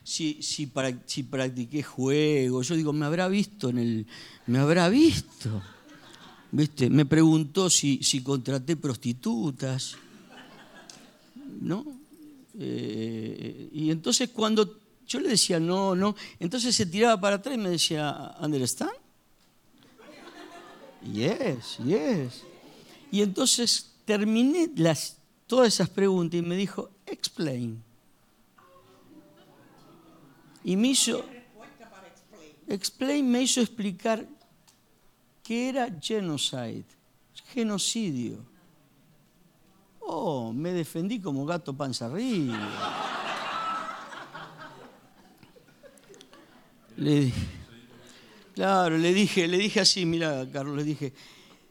Si, 0.03 0.41
si, 0.41 0.65
practiqué 0.65 1.83
juego, 1.83 2.63
yo 2.63 2.75
digo, 2.75 2.91
me 2.91 3.05
habrá 3.05 3.27
visto 3.27 3.69
en 3.69 3.77
el. 3.77 4.07
Me 4.47 4.57
habrá 4.57 4.89
visto. 4.89 5.61
¿Viste? 6.51 6.89
Me 6.89 7.05
preguntó 7.05 7.69
si, 7.69 8.03
si 8.03 8.21
contraté 8.23 8.75
prostitutas. 8.75 9.95
¿No? 11.61 11.85
Eh, 12.59 13.69
y 13.71 13.91
entonces 13.91 14.29
cuando 14.29 14.80
yo 15.11 15.19
le 15.19 15.29
decía, 15.29 15.59
no, 15.59 15.93
no. 15.93 16.15
Entonces 16.39 16.73
se 16.73 16.85
tiraba 16.85 17.19
para 17.19 17.35
atrás 17.35 17.55
y 17.55 17.57
me 17.57 17.69
decía, 17.69 18.33
¿understand? 18.41 18.93
Yes, 21.13 21.77
yes. 21.83 22.43
Y 23.11 23.21
entonces 23.21 23.91
terminé 24.05 24.71
las, 24.75 25.17
todas 25.47 25.67
esas 25.67 25.89
preguntas 25.89 26.39
y 26.39 26.41
me 26.41 26.55
dijo, 26.55 26.91
explain. 27.05 27.83
Y 30.63 30.77
me 30.77 30.89
hizo, 30.89 31.25
explain 32.67 33.29
me 33.29 33.41
hizo 33.41 33.59
explicar 33.59 34.25
qué 35.43 35.69
era 35.69 35.89
genocide, 35.99 36.85
genocidio. 37.47 38.37
Oh, 39.99 40.53
me 40.53 40.71
defendí 40.71 41.19
como 41.19 41.45
gato 41.45 41.75
panza 41.75 42.07
Le 47.01 47.33
claro, 48.53 48.95
le 48.95 49.11
dije, 49.11 49.47
le 49.47 49.57
dije 49.57 49.79
así, 49.79 50.05
mira, 50.05 50.45
Carlos, 50.51 50.77
le 50.77 50.83
dije, 50.83 51.13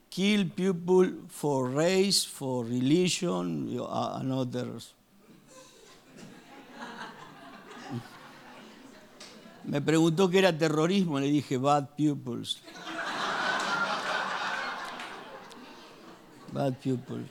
kill 0.08 0.50
people 0.50 1.12
for 1.28 1.70
race, 1.70 2.26
for 2.26 2.66
religion, 2.66 3.68
and 3.78 4.32
others. 4.32 4.92
Me 9.64 9.80
preguntó 9.80 10.28
qué 10.28 10.40
era 10.40 10.58
terrorismo, 10.58 11.20
le 11.20 11.30
dije, 11.30 11.58
bad 11.58 11.90
pupils. 11.96 12.60
Bad 16.52 16.74
people. 16.78 17.24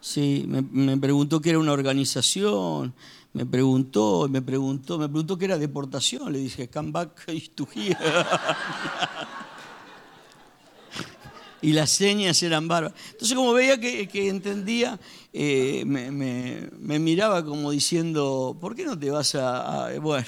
Sí, 0.00 0.44
me 0.48 0.96
preguntó 0.96 1.40
qué 1.40 1.50
era 1.50 1.60
una 1.60 1.70
organización 1.70 2.94
me 3.32 3.46
preguntó, 3.46 4.26
me 4.28 4.42
preguntó, 4.42 4.98
me 4.98 5.08
preguntó 5.08 5.38
qué 5.38 5.44
era 5.44 5.58
deportación. 5.58 6.32
Le 6.32 6.40
dije, 6.40 6.68
come 6.68 6.90
back 6.90 7.26
to 7.54 7.68
here. 7.74 7.96
y 11.62 11.72
las 11.72 11.90
señas 11.90 12.42
eran 12.42 12.66
bárbaras. 12.66 12.98
Entonces, 13.12 13.36
como 13.36 13.52
veía 13.52 13.78
que, 13.78 14.28
entendía, 14.28 14.98
eh, 15.32 15.84
me, 15.86 16.98
miraba 16.98 17.44
como 17.44 17.70
diciendo, 17.70 18.56
¿por 18.60 18.74
qué 18.74 18.84
no 18.84 18.98
te 18.98 19.10
vas 19.10 19.36
a, 19.36 19.86
a, 19.86 19.98
Bueno. 20.00 20.26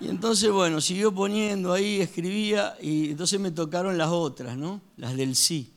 Y 0.00 0.08
entonces, 0.08 0.50
bueno, 0.50 0.80
siguió 0.80 1.12
poniendo 1.12 1.72
ahí, 1.72 2.00
escribía, 2.00 2.76
y 2.80 3.10
entonces 3.10 3.40
me 3.40 3.50
tocaron 3.50 3.98
las 3.98 4.10
otras, 4.10 4.56
¿no? 4.56 4.80
Las 4.96 5.16
del 5.16 5.34
sí. 5.34 5.72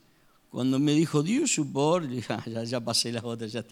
Cuando 0.51 0.79
me 0.79 0.91
dijo, 0.91 1.23
¿do 1.23 1.29
you 1.29 1.47
support? 1.47 2.05
ya, 2.45 2.63
ya 2.65 2.79
pasé 2.81 3.11
las 3.11 3.23
otras. 3.23 3.53
Ya. 3.53 3.65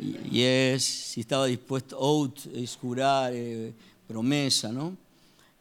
Y, 0.00 0.42
es, 0.42 0.82
si 0.82 1.20
estaba 1.20 1.46
dispuesto, 1.46 1.96
out 1.96 2.40
es 2.52 2.76
jurar, 2.76 3.32
eh, 3.32 3.72
promesa, 4.08 4.72
¿no? 4.72 4.96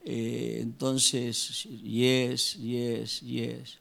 Eh, 0.03 0.59
entonces, 0.61 1.67
yes, 1.83 2.55
yes, 2.55 3.21
yes. 3.21 3.77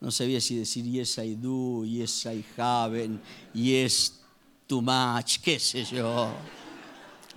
No 0.00 0.10
sabía 0.10 0.40
si 0.40 0.56
decir 0.56 0.84
yes 0.84 1.18
I 1.18 1.36
do, 1.36 1.84
yes 1.86 2.26
I 2.26 2.44
haven't, 2.58 3.20
yes 3.54 4.20
too 4.66 4.82
much, 4.82 5.38
qué 5.40 5.58
sé 5.58 5.84
yo. 5.84 6.34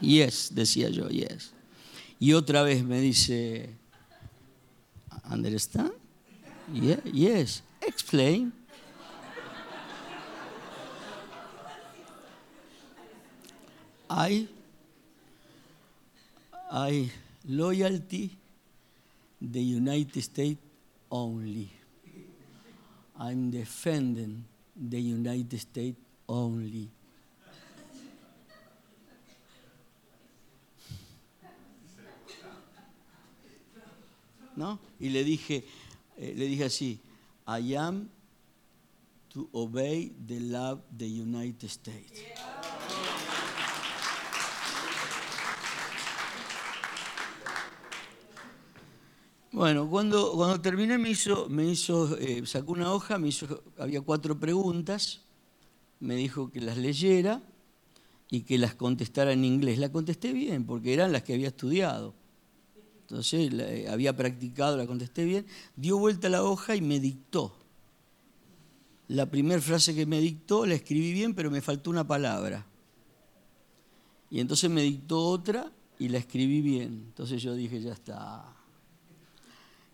Yes, 0.01 0.49
decía 0.53 0.89
yo, 0.89 1.07
yes. 1.07 1.51
Y 2.19 2.33
otra 2.33 2.63
vez 2.63 2.83
me 2.83 2.99
dice, 2.99 3.69
understand? 5.29 5.93
Yeah, 6.73 7.01
yes, 7.03 7.63
explain. 7.79 8.56
Hay, 14.09 14.49
hay 16.71 17.11
loyalty 17.47 18.37
the 19.41 19.61
United 19.61 20.21
States 20.21 20.59
only. 21.11 21.71
I'm 23.19 23.49
defending 23.49 24.45
the 24.75 24.99
United 24.99 25.59
States 25.59 25.97
only. 26.27 26.89
¿No? 34.55 34.79
Y 34.99 35.09
le 35.09 35.23
dije, 35.23 35.63
eh, 36.17 36.33
le 36.35 36.47
dije 36.47 36.65
así, 36.65 36.99
I 37.47 37.75
am 37.75 38.09
to 39.29 39.47
obey 39.53 40.11
the 40.25 40.39
love 40.39 40.81
the 40.97 41.07
United 41.07 41.69
States. 41.69 42.23
Bueno, 49.57 49.89
cuando, 49.89 50.33
cuando 50.33 50.61
terminé 50.61 50.99
me 50.99 51.09
hizo, 51.09 51.49
me 51.49 51.65
hizo 51.65 52.15
eh, 52.19 52.43
sacó 52.45 52.73
una 52.73 52.93
hoja, 52.93 53.17
me 53.17 53.29
hizo, 53.29 53.63
había 53.79 54.01
cuatro 54.01 54.39
preguntas, 54.39 55.21
me 55.99 56.15
dijo 56.15 56.51
que 56.51 56.61
las 56.61 56.77
leyera 56.77 57.41
y 58.29 58.41
que 58.41 58.59
las 58.59 58.75
contestara 58.75 59.31
en 59.31 59.43
inglés. 59.43 59.79
La 59.79 59.91
contesté 59.91 60.31
bien, 60.31 60.67
porque 60.67 60.93
eran 60.93 61.11
las 61.11 61.23
que 61.23 61.33
había 61.33 61.47
estudiado. 61.47 62.13
Entonces 63.01 63.51
eh, 63.51 63.87
había 63.89 64.15
practicado, 64.15 64.77
la 64.77 64.85
contesté 64.85 65.25
bien. 65.25 65.47
Dio 65.75 65.97
vuelta 65.97 66.29
la 66.29 66.43
hoja 66.43 66.75
y 66.75 66.81
me 66.81 66.99
dictó. 66.99 67.55
La 69.07 69.25
primera 69.25 69.59
frase 69.59 69.95
que 69.95 70.05
me 70.05 70.19
dictó 70.19 70.67
la 70.67 70.75
escribí 70.75 71.13
bien, 71.13 71.33
pero 71.33 71.49
me 71.49 71.61
faltó 71.61 71.89
una 71.89 72.05
palabra. 72.05 72.63
Y 74.29 74.39
entonces 74.39 74.69
me 74.69 74.83
dictó 74.83 75.19
otra 75.19 75.71
y 75.97 76.09
la 76.09 76.19
escribí 76.19 76.61
bien. 76.61 77.05
Entonces 77.07 77.41
yo 77.41 77.55
dije, 77.55 77.81
ya 77.81 77.93
está. 77.93 78.53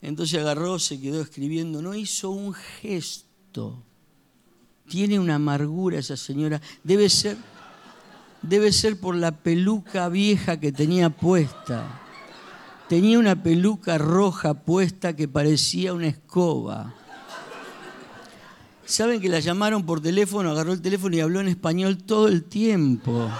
Entonces 0.03 0.37
agarró, 0.37 0.79
se 0.79 0.99
quedó 0.99 1.21
escribiendo, 1.21 1.81
no 1.81 1.95
hizo 1.95 2.29
un 2.29 2.53
gesto. 2.53 3.81
Tiene 4.85 5.17
una 5.17 5.35
amargura 5.35 5.97
esa 5.97 6.17
señora. 6.17 6.59
Debe 6.83 7.07
ser, 7.07 7.37
debe 8.41 8.73
ser 8.73 8.99
por 8.99 9.15
la 9.15 9.31
peluca 9.31 10.09
vieja 10.09 10.59
que 10.59 10.73
tenía 10.73 11.09
puesta. 11.09 12.01
Tenía 12.89 13.17
una 13.17 13.41
peluca 13.41 13.97
roja 13.97 14.53
puesta 14.53 15.15
que 15.15 15.29
parecía 15.29 15.93
una 15.93 16.07
escoba. 16.07 16.93
¿Saben 18.85 19.21
que 19.21 19.29
la 19.29 19.39
llamaron 19.39 19.85
por 19.85 20.01
teléfono? 20.01 20.51
Agarró 20.51 20.73
el 20.73 20.81
teléfono 20.81 21.15
y 21.15 21.21
habló 21.21 21.39
en 21.39 21.47
español 21.47 22.03
todo 22.03 22.27
el 22.27 22.43
tiempo. 22.43 23.31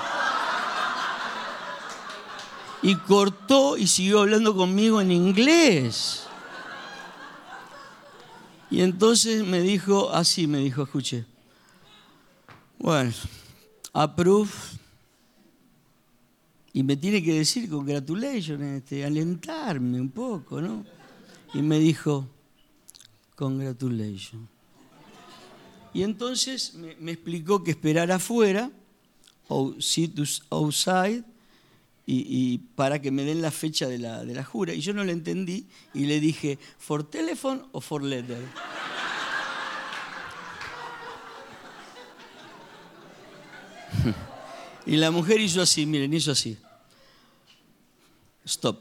Y 2.82 2.96
cortó 2.96 3.76
y 3.76 3.86
siguió 3.86 4.22
hablando 4.22 4.56
conmigo 4.56 5.02
en 5.02 5.12
inglés. 5.12 6.30
Y 8.74 8.82
entonces 8.82 9.46
me 9.46 9.62
dijo, 9.62 10.10
así 10.10 10.48
me 10.48 10.58
dijo, 10.58 10.82
escuche. 10.82 11.26
Bueno, 12.80 13.12
approve. 13.94 14.50
Y 16.74 16.82
me 16.82 16.98
tiene 16.98 17.22
que 17.22 17.36
decir 17.36 17.70
congratulations, 17.70 18.60
este, 18.64 19.06
alentarme 19.06 20.02
un 20.02 20.10
poco, 20.10 20.60
¿no? 20.60 20.84
Y 21.54 21.62
me 21.62 21.78
dijo, 21.78 22.28
congratulations. 23.36 24.50
Y 25.94 26.02
entonces 26.02 26.74
me, 26.74 27.12
explicó 27.12 27.64
que 27.64 27.70
esperar 27.70 28.12
afuera, 28.12 28.72
sit 29.78 30.20
outside, 30.50 31.24
y, 32.06 32.58
para 32.76 33.02
que 33.02 33.12
me 33.12 33.24
den 33.24 33.42
la 33.42 33.52
fecha 33.52 33.88
de 33.88 33.98
la, 33.98 34.26
de 34.26 34.34
la 34.34 34.44
jura. 34.44 34.74
Y 34.74 34.82
yo 34.82 34.94
no 34.94 35.04
le 35.04 35.14
entendí 35.14 35.68
y 35.94 36.06
le 36.06 36.20
dije, 36.20 36.60
¿for 36.78 37.04
telephone 37.04 37.64
o 37.72 37.80
for 37.82 38.04
letter? 38.04 38.44
y 44.86 44.98
la 44.98 45.12
mujer 45.12 45.40
hizo 45.40 45.62
así, 45.62 45.86
miren, 45.86 46.14
hizo 46.14 46.32
así. 46.32 46.58
Stop. 48.46 48.80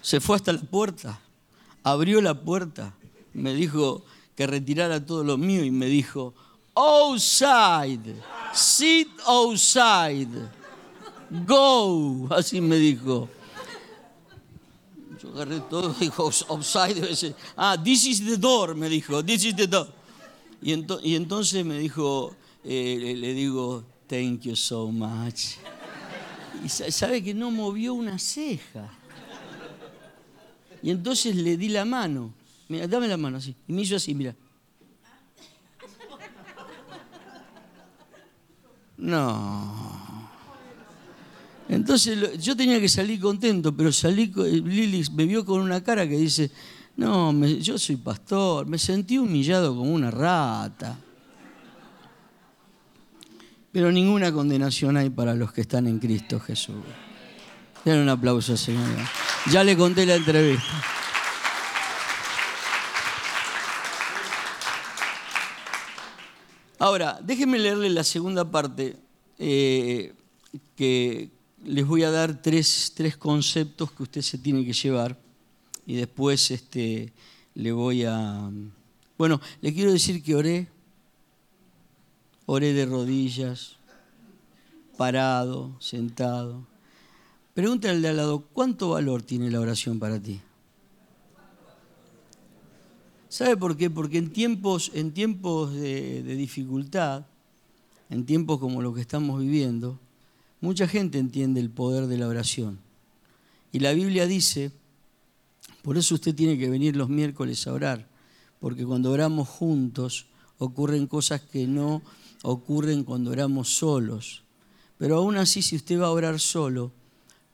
Se 0.00 0.20
fue 0.20 0.36
hasta 0.36 0.52
la 0.52 0.60
puerta, 0.60 1.20
abrió 1.82 2.20
la 2.22 2.40
puerta, 2.40 2.94
me 3.34 3.52
dijo, 3.52 4.04
que 4.34 4.46
retirara 4.46 5.04
todo 5.04 5.24
lo 5.24 5.36
mío 5.36 5.64
y 5.64 5.70
me 5.70 5.86
dijo, 5.86 6.34
outside, 6.74 8.14
sit 8.52 9.08
outside, 9.26 10.50
go, 11.30 12.28
así 12.30 12.60
me 12.60 12.76
dijo. 12.76 13.28
Yo 15.22 15.28
agarré 15.30 15.60
todo, 15.60 15.94
dijo, 16.00 16.30
outside, 16.48 17.34
ah, 17.56 17.76
this 17.82 18.06
is 18.06 18.24
the 18.24 18.36
door, 18.36 18.74
me 18.74 18.88
dijo, 18.88 19.24
this 19.24 19.44
is 19.44 19.54
the 19.54 19.66
door. 19.66 19.88
Y, 20.62 20.72
y 21.02 21.16
entonces 21.16 21.64
me 21.64 21.78
dijo, 21.78 22.34
eh, 22.64 23.14
le 23.16 23.34
digo, 23.34 23.84
thank 24.06 24.42
you 24.42 24.56
so 24.56 24.90
much. 24.90 25.56
Y 26.64 26.68
sabe 26.68 27.22
que 27.22 27.34
no 27.34 27.50
movió 27.50 27.94
una 27.94 28.18
ceja. 28.18 28.90
Y 30.82 30.90
entonces 30.90 31.34
le 31.36 31.56
di 31.56 31.68
la 31.68 31.84
mano. 31.84 32.32
Mira, 32.68 32.86
dame 32.86 33.08
la 33.08 33.16
mano 33.16 33.38
así. 33.38 33.54
Y 33.68 33.72
me 33.72 33.82
hizo 33.82 33.96
así, 33.96 34.14
mira. 34.14 34.34
No. 38.96 39.93
Entonces 41.68 42.42
yo 42.42 42.56
tenía 42.56 42.78
que 42.80 42.88
salir 42.88 43.20
contento, 43.20 43.74
pero 43.74 43.90
salí, 43.90 44.26
Lili 44.36 45.04
me 45.12 45.24
vio 45.24 45.44
con 45.44 45.60
una 45.60 45.82
cara 45.82 46.06
que 46.08 46.16
dice, 46.16 46.50
no, 46.96 47.32
yo 47.46 47.78
soy 47.78 47.96
pastor, 47.96 48.66
me 48.66 48.78
sentí 48.78 49.18
humillado 49.18 49.74
como 49.74 49.92
una 49.92 50.10
rata. 50.10 50.98
Pero 53.72 53.90
ninguna 53.90 54.30
condenación 54.30 54.96
hay 54.96 55.10
para 55.10 55.34
los 55.34 55.52
que 55.52 55.62
están 55.62 55.88
en 55.88 55.98
Cristo 55.98 56.38
Jesús. 56.38 56.76
Den 57.84 57.98
un 57.98 58.08
aplauso, 58.08 58.56
Señora. 58.56 59.10
Ya 59.50 59.64
le 59.64 59.76
conté 59.76 60.06
la 60.06 60.14
entrevista. 60.14 60.62
Ahora, 66.78 67.18
déjenme 67.22 67.58
leerle 67.58 67.90
la 67.90 68.04
segunda 68.04 68.50
parte, 68.50 68.96
eh, 69.38 70.14
que 70.76 71.33
les 71.64 71.86
voy 71.86 72.02
a 72.02 72.10
dar 72.10 72.40
tres, 72.40 72.92
conceptos 73.18 73.90
que 73.92 74.02
usted 74.02 74.22
se 74.22 74.38
tiene 74.38 74.64
que 74.64 74.72
llevar 74.72 75.18
y 75.86 75.94
después 75.94 76.50
este, 76.50 77.12
le 77.54 77.72
voy 77.72 78.04
a... 78.04 78.50
Bueno, 79.16 79.40
le 79.60 79.72
quiero 79.72 79.92
decir 79.92 80.22
que 80.22 80.34
oré, 80.34 80.68
oré 82.46 82.72
de 82.72 82.86
rodillas, 82.86 83.76
parado, 84.96 85.76
sentado. 85.80 86.66
Pregúntale 87.54 87.94
al 87.94 88.02
de 88.02 88.08
al 88.08 88.16
lado, 88.16 88.44
¿cuánto 88.52 88.90
valor 88.90 89.22
tiene 89.22 89.50
la 89.50 89.60
oración 89.60 89.98
para 89.98 90.20
ti? 90.20 90.40
¿Sabe 93.34 93.56
por 93.56 93.76
qué? 93.76 93.90
Porque 93.90 94.18
en 94.18 94.32
tiempos, 94.32 94.92
en 94.94 95.12
tiempos 95.12 95.72
de, 95.74 96.22
dificultad, 96.22 97.26
en 98.08 98.26
tiempos 98.26 98.60
como 98.60 98.80
los 98.80 98.94
que 98.94 99.00
estamos 99.00 99.40
viviendo, 99.40 99.98
mucha 100.64 100.88
gente 100.88 101.18
entiende 101.18 101.60
el 101.60 101.70
poder 101.70 102.06
de 102.06 102.18
la 102.18 102.26
oración. 102.26 102.78
Y 103.70 103.80
la 103.80 103.92
Biblia 103.92 104.26
dice, 104.26 104.72
por 105.82 105.98
eso 105.98 106.14
usted 106.14 106.34
tiene 106.34 106.58
que 106.58 106.70
venir 106.70 106.96
los 106.96 107.08
miércoles 107.08 107.66
a 107.66 107.72
orar, 107.72 108.08
porque 108.60 108.84
cuando 108.84 109.12
oramos 109.12 109.48
juntos 109.48 110.26
ocurren 110.58 111.06
cosas 111.06 111.42
que 111.42 111.66
no 111.66 112.02
ocurren 112.42 113.04
cuando 113.04 113.30
oramos 113.30 113.76
solos. 113.76 114.42
Pero 114.98 115.16
aún 115.16 115.36
así, 115.36 115.62
si 115.62 115.76
usted 115.76 116.00
va 116.00 116.06
a 116.06 116.12
orar 116.12 116.40
solo, 116.40 116.92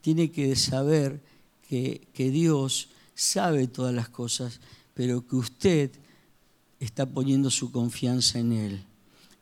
tiene 0.01 0.31
que 0.31 0.55
saber 0.55 1.21
que, 1.67 2.07
que 2.13 2.31
Dios 2.31 2.89
sabe 3.13 3.67
todas 3.67 3.93
las 3.93 4.09
cosas 4.09 4.59
pero 4.93 5.25
que 5.25 5.35
usted 5.35 5.91
está 6.79 7.05
poniendo 7.05 7.49
su 7.49 7.71
confianza 7.71 8.39
en 8.39 8.51
Él 8.51 8.83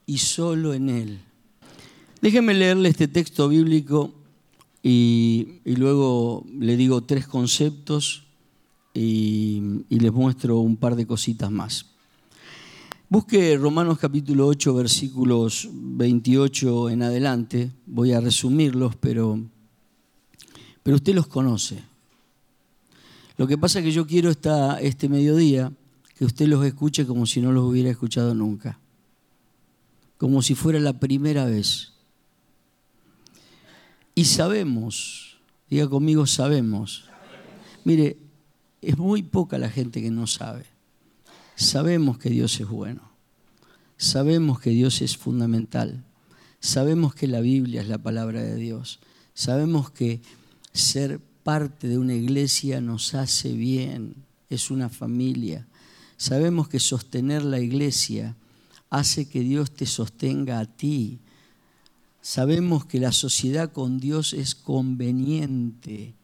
y 0.05 0.17
solo 0.19 0.73
en 0.73 0.89
Él. 0.89 1.21
Déjeme 2.21 2.53
leerle 2.53 2.89
este 2.89 3.07
texto 3.07 3.47
bíblico 3.47 4.13
y, 4.83 5.61
luego 5.63 6.45
le 6.59 6.75
digo 6.75 7.01
tres 7.01 7.25
conceptos 7.25 8.23
y, 8.93 9.85
les 9.87 10.11
muestro 10.11 10.59
un 10.59 10.75
par 10.75 10.97
de 10.97 11.07
cositas 11.07 11.49
más. 11.49 11.85
Busque 13.07 13.57
Romanos 13.57 13.99
capítulo 13.99 14.47
8, 14.47 14.73
versículos 14.73 15.69
28 15.71 16.89
en 16.89 17.03
adelante. 17.03 17.71
Voy 17.85 18.11
a 18.11 18.19
resumirlos, 18.19 18.97
pero, 18.97 19.39
pero 20.83 20.97
usted 20.97 21.15
los 21.15 21.27
conoce. 21.27 21.81
Lo 23.37 23.47
que 23.47 23.57
pasa 23.57 23.79
es 23.79 23.85
que 23.85 23.91
yo 23.93 24.05
quiero 24.05 24.29
esta, 24.29 24.81
este 24.81 25.07
mediodía 25.07 25.71
que 26.17 26.25
usted 26.25 26.47
los 26.47 26.65
escuche 26.65 27.05
como 27.05 27.25
si 27.25 27.39
no 27.39 27.53
los 27.53 27.63
hubiera 27.63 27.89
escuchado 27.89 28.35
nunca. 28.35 28.77
Como 30.17 30.41
si 30.41 30.53
fuera 30.53 30.81
la 30.81 30.99
primera 30.99 31.45
vez. 31.45 31.93
Y 34.19 34.25
sabemos, 34.25 35.37
diga 35.69 35.87
conmigo, 35.87 36.27
sabemos. 36.27 37.05
Mire, 37.85 38.17
es 38.81 38.97
muy 38.97 39.23
poca 39.23 39.57
la 39.57 39.69
gente 39.69 40.01
que 40.01 40.11
no 40.11 40.27
sabe. 40.27 40.65
Sabemos 41.55 42.17
que 42.17 42.29
Dios 42.29 42.59
es 42.59 42.67
bueno. 42.67 43.13
Sabemos 43.95 44.59
que 44.59 44.71
Dios 44.71 45.01
es 45.01 45.15
fundamental. 45.15 46.03
Sabemos 46.59 47.15
que 47.15 47.27
la 47.27 47.39
Biblia 47.39 47.79
es 47.79 47.87
la 47.87 47.97
palabra 47.97 48.43
de 48.43 48.57
Dios. 48.57 48.99
Sabemos 49.33 49.89
que 49.89 50.19
ser 50.73 51.21
parte 51.43 51.87
de 51.87 51.97
una 51.97 52.13
iglesia 52.13 52.81
nos 52.81 53.13
hace 53.13 53.53
bien 53.53 54.15
es 54.49 54.69
una 54.69 54.89
familia. 54.89 55.65
Sabemos 56.17 56.67
que 56.67 56.81
sostener 56.81 57.41
la 57.45 57.61
iglesia 57.61 58.35
hace 58.89 59.29
que 59.29 59.39
Dios 59.39 59.71
te 59.71 59.85
sostenga 59.85 60.59
a 60.59 60.65
ti. 60.65 61.19
Sabemos 62.21 62.85
que 62.85 62.99
la 62.99 63.11
sociedad 63.11 63.71
con 63.71 63.99
Dios 63.99 64.33
es 64.33 64.55
conveniente. 64.55 66.15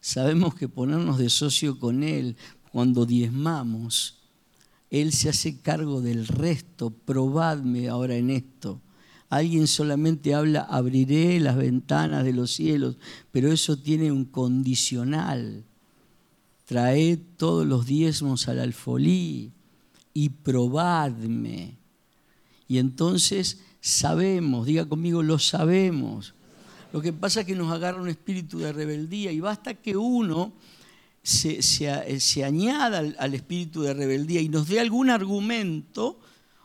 Sabemos 0.00 0.54
que 0.54 0.68
ponernos 0.68 1.18
de 1.18 1.30
socio 1.30 1.78
con 1.78 2.02
Él 2.02 2.36
cuando 2.72 3.04
diezmamos, 3.04 4.18
Él 4.90 5.12
se 5.12 5.28
hace 5.28 5.60
cargo 5.60 6.00
del 6.00 6.26
resto. 6.26 6.90
Probadme 6.90 7.88
ahora 7.88 8.16
en 8.16 8.30
esto. 8.30 8.80
Alguien 9.28 9.66
solamente 9.66 10.34
habla, 10.34 10.62
abriré 10.62 11.38
las 11.40 11.56
ventanas 11.56 12.24
de 12.24 12.32
los 12.32 12.50
cielos, 12.50 12.96
pero 13.30 13.52
eso 13.52 13.78
tiene 13.78 14.12
un 14.12 14.24
condicional. 14.24 15.64
Traed 16.66 17.18
todos 17.36 17.66
los 17.66 17.86
diezmos 17.86 18.48
al 18.48 18.58
alfolí 18.58 19.52
y 20.14 20.28
probadme. 20.30 21.76
Y 22.68 22.78
entonces 22.78 23.60
sabemos, 23.82 24.64
diga 24.64 24.86
conmigo, 24.86 25.22
lo 25.22 25.38
sabemos. 25.38 26.34
Lo 26.92 27.02
que 27.02 27.12
pasa 27.12 27.40
es 27.40 27.46
que 27.46 27.56
nos 27.56 27.72
agarra 27.72 28.00
un 28.00 28.08
espíritu 28.08 28.60
de 28.60 28.72
rebeldía 28.72 29.32
y 29.32 29.40
basta 29.40 29.74
que 29.74 29.96
uno 29.96 30.52
se, 31.22 32.44
añada 32.44 32.98
al, 32.98 33.16
al 33.18 33.34
espíritu 33.34 33.82
de 33.82 33.92
rebeldía 33.92 34.40
y 34.40 34.48
nos 34.48 34.68
dé 34.68 34.78
algún 34.78 35.10
argumento 35.10 36.20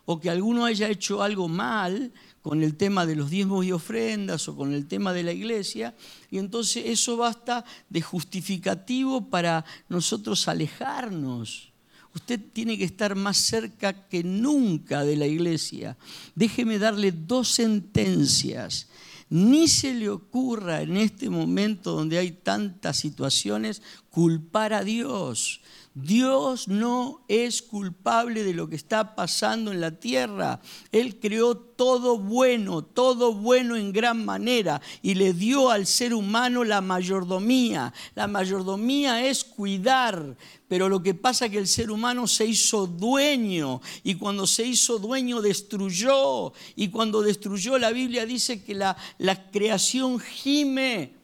o 0.06 0.19
que 0.19 0.30
alguno 0.30 0.65
haya 0.65 0.88
hecho 0.89 1.21
algo 1.21 1.47
mal 1.47 2.13
con 2.41 2.63
el 2.63 2.75
tema 2.75 3.06
de 3.06 3.15
los 3.15 3.30
diezmos 3.30 3.65
y 3.65 3.71
ofrendas 3.71 4.47
o 4.47 4.56
con 4.56 4.73
el 4.73 4.88
tema 4.88 5.12
de 5.12 5.23
la 5.23 5.34
iglesia, 5.34 5.95
y 6.32 6.38
entonces 6.38 6.86
eso 6.86 7.17
basta 7.17 7.65
de 7.89 8.01
justificativo 8.01 9.30
para 9.30 9.65
nosotros 9.89 10.47
alejarnos. 10.47 11.73
Usted 12.17 12.41
tiene 12.51 12.80
que 12.80 12.84
estar 12.84 13.13
más 13.13 13.38
cerca 13.38 14.08
que 14.08 14.23
nunca 14.23 15.06
de 15.06 15.15
la 15.15 15.27
iglesia. 15.27 15.97
Déjeme 16.34 16.80
darle 16.80 17.12
dos 17.12 17.49
sentencias. 17.49 18.88
Ni 19.30 19.67
se 19.67 19.93
le 19.93 20.10
ocurra 20.10 20.82
en 20.82 20.97
este 20.97 21.30
momento 21.30 21.91
donde 21.91 22.17
hay 22.17 22.32
tantas 22.32 22.97
situaciones 22.97 23.84
culpar 24.10 24.73
a 24.73 24.84
Dios. 24.84 25.62
Dios 25.99 26.67
no 26.67 27.23
es 27.27 27.63
culpable 27.63 28.43
de 28.43 28.53
lo 28.53 28.69
que 28.69 28.75
está 28.75 29.15
pasando 29.15 29.71
en 29.71 29.81
la 29.81 29.99
tierra. 29.99 30.62
Él 30.91 31.19
creó 31.19 31.57
todo 31.57 32.19
bueno, 32.19 32.83
todo 32.83 33.33
bueno 33.33 33.75
en 33.75 33.91
gran 33.91 34.23
manera 34.23 34.79
y 35.01 35.15
le 35.15 35.33
dio 35.33 35.71
al 35.71 35.88
ser 35.88 36.13
humano 36.13 36.63
la 36.63 36.81
mayordomía. 36.81 37.95
La 38.13 38.27
mayordomía 38.27 39.25
es 39.25 39.43
cuidar, 39.43 40.38
pero 40.67 40.88
lo 40.88 41.01
que 41.01 41.15
pasa 41.15 41.47
es 41.47 41.51
que 41.51 41.57
el 41.57 41.67
ser 41.67 41.89
humano 41.89 42.27
se 42.27 42.45
hizo 42.45 42.86
dueño 42.86 43.81
y 44.03 44.15
cuando 44.15 44.45
se 44.45 44.67
hizo 44.67 44.99
dueño 44.99 45.41
destruyó 45.41 46.53
y 46.75 46.89
cuando 46.89 47.23
destruyó 47.23 47.79
la 47.79 47.89
Biblia 47.89 48.27
dice 48.27 48.63
que 48.63 48.75
la, 48.75 48.95
la 49.17 49.49
creación 49.49 50.19
gime, 50.19 51.15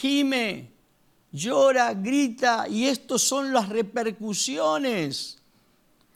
gime 0.00 0.75
llora, 1.36 1.92
grita 1.94 2.66
y 2.68 2.86
estos 2.86 3.22
son 3.22 3.52
las 3.52 3.68
repercusiones. 3.68 5.38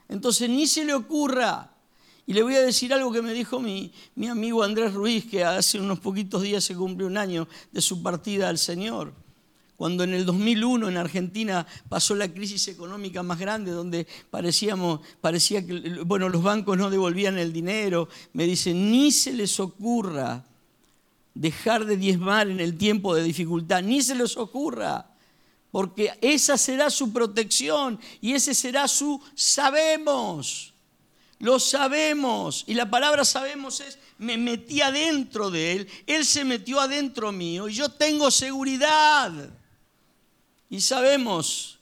Entonces 0.08 0.48
ni 0.48 0.66
se 0.66 0.84
le 0.84 0.94
ocurra. 0.94 1.70
Y 2.26 2.32
le 2.32 2.42
voy 2.42 2.54
a 2.54 2.62
decir 2.62 2.92
algo 2.94 3.12
que 3.12 3.22
me 3.22 3.32
dijo 3.32 3.60
mi, 3.60 3.92
mi 4.14 4.28
amigo 4.28 4.62
Andrés 4.62 4.94
Ruiz, 4.94 5.26
que 5.26 5.44
hace 5.44 5.80
unos 5.80 5.98
poquitos 5.98 6.42
días 6.42 6.62
se 6.64 6.76
cumplió 6.76 7.06
un 7.06 7.16
año 7.16 7.48
de 7.72 7.80
su 7.80 8.02
partida 8.02 8.48
al 8.48 8.58
Señor. 8.58 9.12
Cuando 9.76 10.04
en 10.04 10.14
el 10.14 10.26
2001 10.26 10.88
en 10.88 10.96
Argentina 10.96 11.66
pasó 11.88 12.14
la 12.14 12.28
crisis 12.28 12.68
económica 12.68 13.22
más 13.22 13.38
grande, 13.38 13.72
donde 13.72 14.06
parecíamos, 14.30 15.00
parecía 15.20 15.66
que 15.66 16.02
bueno, 16.04 16.28
los 16.28 16.42
bancos 16.42 16.76
no 16.76 16.90
devolvían 16.90 17.38
el 17.38 17.52
dinero, 17.52 18.08
me 18.32 18.44
dice, 18.44 18.74
ni 18.74 19.10
se 19.10 19.32
les 19.32 19.58
ocurra 19.58 20.44
dejar 21.34 21.86
de 21.86 21.96
diezmar 21.96 22.48
en 22.48 22.60
el 22.60 22.76
tiempo 22.76 23.14
de 23.14 23.22
dificultad, 23.22 23.82
ni 23.82 24.02
se 24.02 24.14
les 24.14 24.36
ocurra, 24.36 25.09
porque 25.70 26.12
esa 26.20 26.58
será 26.58 26.90
su 26.90 27.12
protección 27.12 28.00
y 28.20 28.32
ese 28.32 28.54
será 28.54 28.88
su 28.88 29.20
sabemos. 29.34 30.72
Lo 31.38 31.58
sabemos. 31.58 32.64
Y 32.66 32.74
la 32.74 32.90
palabra 32.90 33.24
sabemos 33.24 33.80
es, 33.80 33.98
me 34.18 34.36
metí 34.36 34.82
adentro 34.82 35.50
de 35.50 35.72
él, 35.72 35.88
él 36.06 36.26
se 36.26 36.44
metió 36.44 36.80
adentro 36.80 37.32
mío 37.32 37.68
y 37.68 37.74
yo 37.74 37.88
tengo 37.88 38.30
seguridad. 38.30 39.32
Y 40.68 40.80
sabemos 40.80 41.78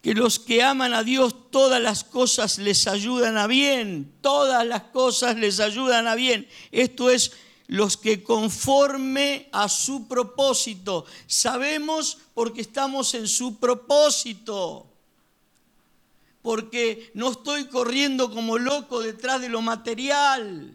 que 0.00 0.14
los 0.14 0.38
que 0.38 0.62
aman 0.62 0.94
a 0.94 1.02
Dios, 1.02 1.50
todas 1.50 1.80
las 1.80 2.04
cosas 2.04 2.58
les 2.58 2.86
ayudan 2.86 3.36
a 3.36 3.46
bien, 3.46 4.12
todas 4.20 4.66
las 4.66 4.82
cosas 4.82 5.36
les 5.36 5.60
ayudan 5.60 6.06
a 6.06 6.14
bien. 6.14 6.48
Esto 6.72 7.10
es 7.10 7.32
los 7.66 7.96
que 7.96 8.22
conforme 8.22 9.48
a 9.52 9.68
su 9.68 10.06
propósito. 10.06 11.06
Sabemos 11.26 12.18
porque 12.34 12.60
estamos 12.60 13.14
en 13.14 13.28
su 13.28 13.58
propósito. 13.58 14.86
Porque 16.42 17.10
no 17.14 17.32
estoy 17.32 17.68
corriendo 17.68 18.30
como 18.30 18.58
loco 18.58 19.00
detrás 19.00 19.40
de 19.40 19.48
lo 19.48 19.62
material. 19.62 20.74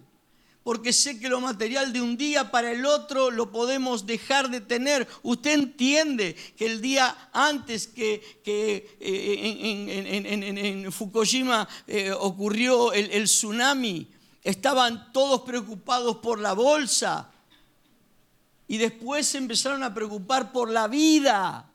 Porque 0.64 0.94
sé 0.94 1.20
que 1.20 1.30
lo 1.30 1.40
material 1.40 1.94
de 1.94 2.02
un 2.02 2.18
día 2.18 2.52
para 2.52 2.72
el 2.72 2.86
otro 2.86 3.32
lo 3.32 3.52
podemos 3.52 4.06
dejar 4.06 4.50
de 4.50 4.62
tener. 4.62 5.08
Usted 5.24 5.52
entiende 5.52 6.36
que 6.58 6.66
el 6.66 6.82
día 6.82 7.30
antes 7.32 7.88
que, 7.88 8.22
eh, 8.46 8.98
en, 9.00 10.92
Fukushima 10.92 11.68
eh, 11.88 12.12
ocurrió 12.12 12.94
el 12.94 13.24
tsunami, 13.24 14.08
estaban 14.44 15.12
todos 15.12 15.42
preocupados 15.42 16.18
por 16.18 16.40
la 16.40 16.54
bolsa 16.54 17.30
y 18.68 18.78
después 18.78 19.28
se 19.28 19.38
empezaron 19.40 19.84
a 19.84 19.94
preocupar 19.94 20.52
por 20.52 20.70
la 20.70 20.88
vida. 20.88 21.70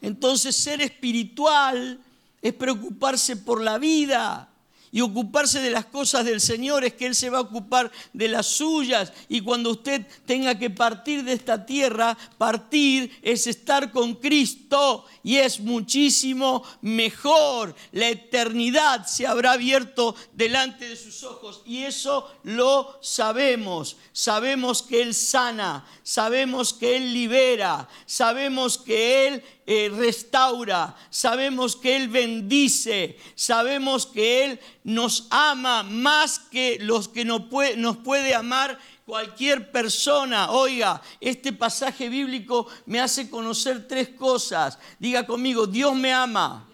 Entonces 0.00 0.56
ser 0.56 0.80
espiritual 0.82 2.00
es 2.40 2.52
preocuparse 2.54 3.36
por 3.36 3.60
la 3.60 3.78
vida 3.78 4.53
y 4.94 5.00
ocuparse 5.00 5.60
de 5.60 5.72
las 5.72 5.86
cosas 5.86 6.24
del 6.24 6.40
Señor 6.40 6.84
es 6.84 6.94
que 6.94 7.06
Él 7.06 7.16
se 7.16 7.28
va 7.28 7.38
a 7.38 7.40
ocupar 7.40 7.90
de 8.12 8.28
las 8.28 8.46
suyas. 8.46 9.12
Y 9.28 9.40
cuando 9.40 9.70
usted 9.70 10.06
tenga 10.24 10.56
que 10.56 10.70
partir 10.70 11.24
de 11.24 11.32
esta 11.32 11.66
tierra, 11.66 12.16
partir 12.38 13.10
es 13.20 13.48
estar 13.48 13.90
con 13.90 14.14
Cristo 14.14 15.04
y 15.24 15.38
es 15.38 15.58
muchísimo 15.58 16.62
mejor. 16.80 17.74
La 17.90 18.08
eternidad 18.08 19.04
se 19.04 19.26
habrá 19.26 19.54
abierto 19.54 20.14
delante 20.32 20.88
de 20.88 20.94
sus 20.94 21.24
ojos 21.24 21.62
y 21.66 21.82
eso 21.82 22.32
lo 22.44 22.96
sabemos. 23.02 23.96
Sabemos 24.12 24.80
que 24.80 25.02
Él 25.02 25.12
sana, 25.12 25.84
sabemos 26.04 26.72
que 26.72 26.94
Él 26.96 27.12
libera, 27.12 27.88
sabemos 28.06 28.78
que 28.78 29.26
Él 29.26 29.42
eh, 29.66 29.90
restaura, 29.92 30.94
sabemos 31.08 31.74
que 31.74 31.96
Él 31.96 32.08
bendice, 32.08 33.16
sabemos 33.34 34.04
que 34.06 34.44
Él 34.44 34.60
nos 34.84 35.26
ama 35.30 35.82
más 35.82 36.38
que 36.38 36.76
los 36.80 37.08
que 37.08 37.24
nos 37.24 37.46
puede, 37.46 37.76
nos 37.76 37.96
puede 37.96 38.34
amar 38.34 38.78
cualquier 39.06 39.70
persona. 39.72 40.50
Oiga, 40.50 41.00
este 41.20 41.52
pasaje 41.52 42.08
bíblico 42.08 42.66
me 42.86 43.00
hace 43.00 43.28
conocer 43.30 43.88
tres 43.88 44.10
cosas. 44.10 44.78
Diga 44.98 45.26
conmigo, 45.26 45.66
Dios 45.66 45.94
me 45.96 46.12
ama. 46.12 46.66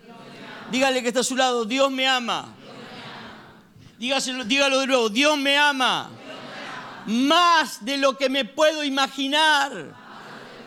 Dígale 0.70 1.02
que 1.02 1.08
está 1.08 1.20
a 1.20 1.24
su 1.24 1.36
lado, 1.36 1.64
Dios 1.64 1.90
me 1.90 2.06
ama. 2.06 2.54
Dígalo 3.98 4.80
de 4.80 4.86
nuevo, 4.86 5.08
Dios 5.08 5.38
me 5.38 5.56
ama. 5.56 6.10
Más 7.06 7.84
de 7.84 7.96
lo 7.96 8.16
que 8.16 8.28
me 8.28 8.44
puedo 8.44 8.82
imaginar. 8.84 9.99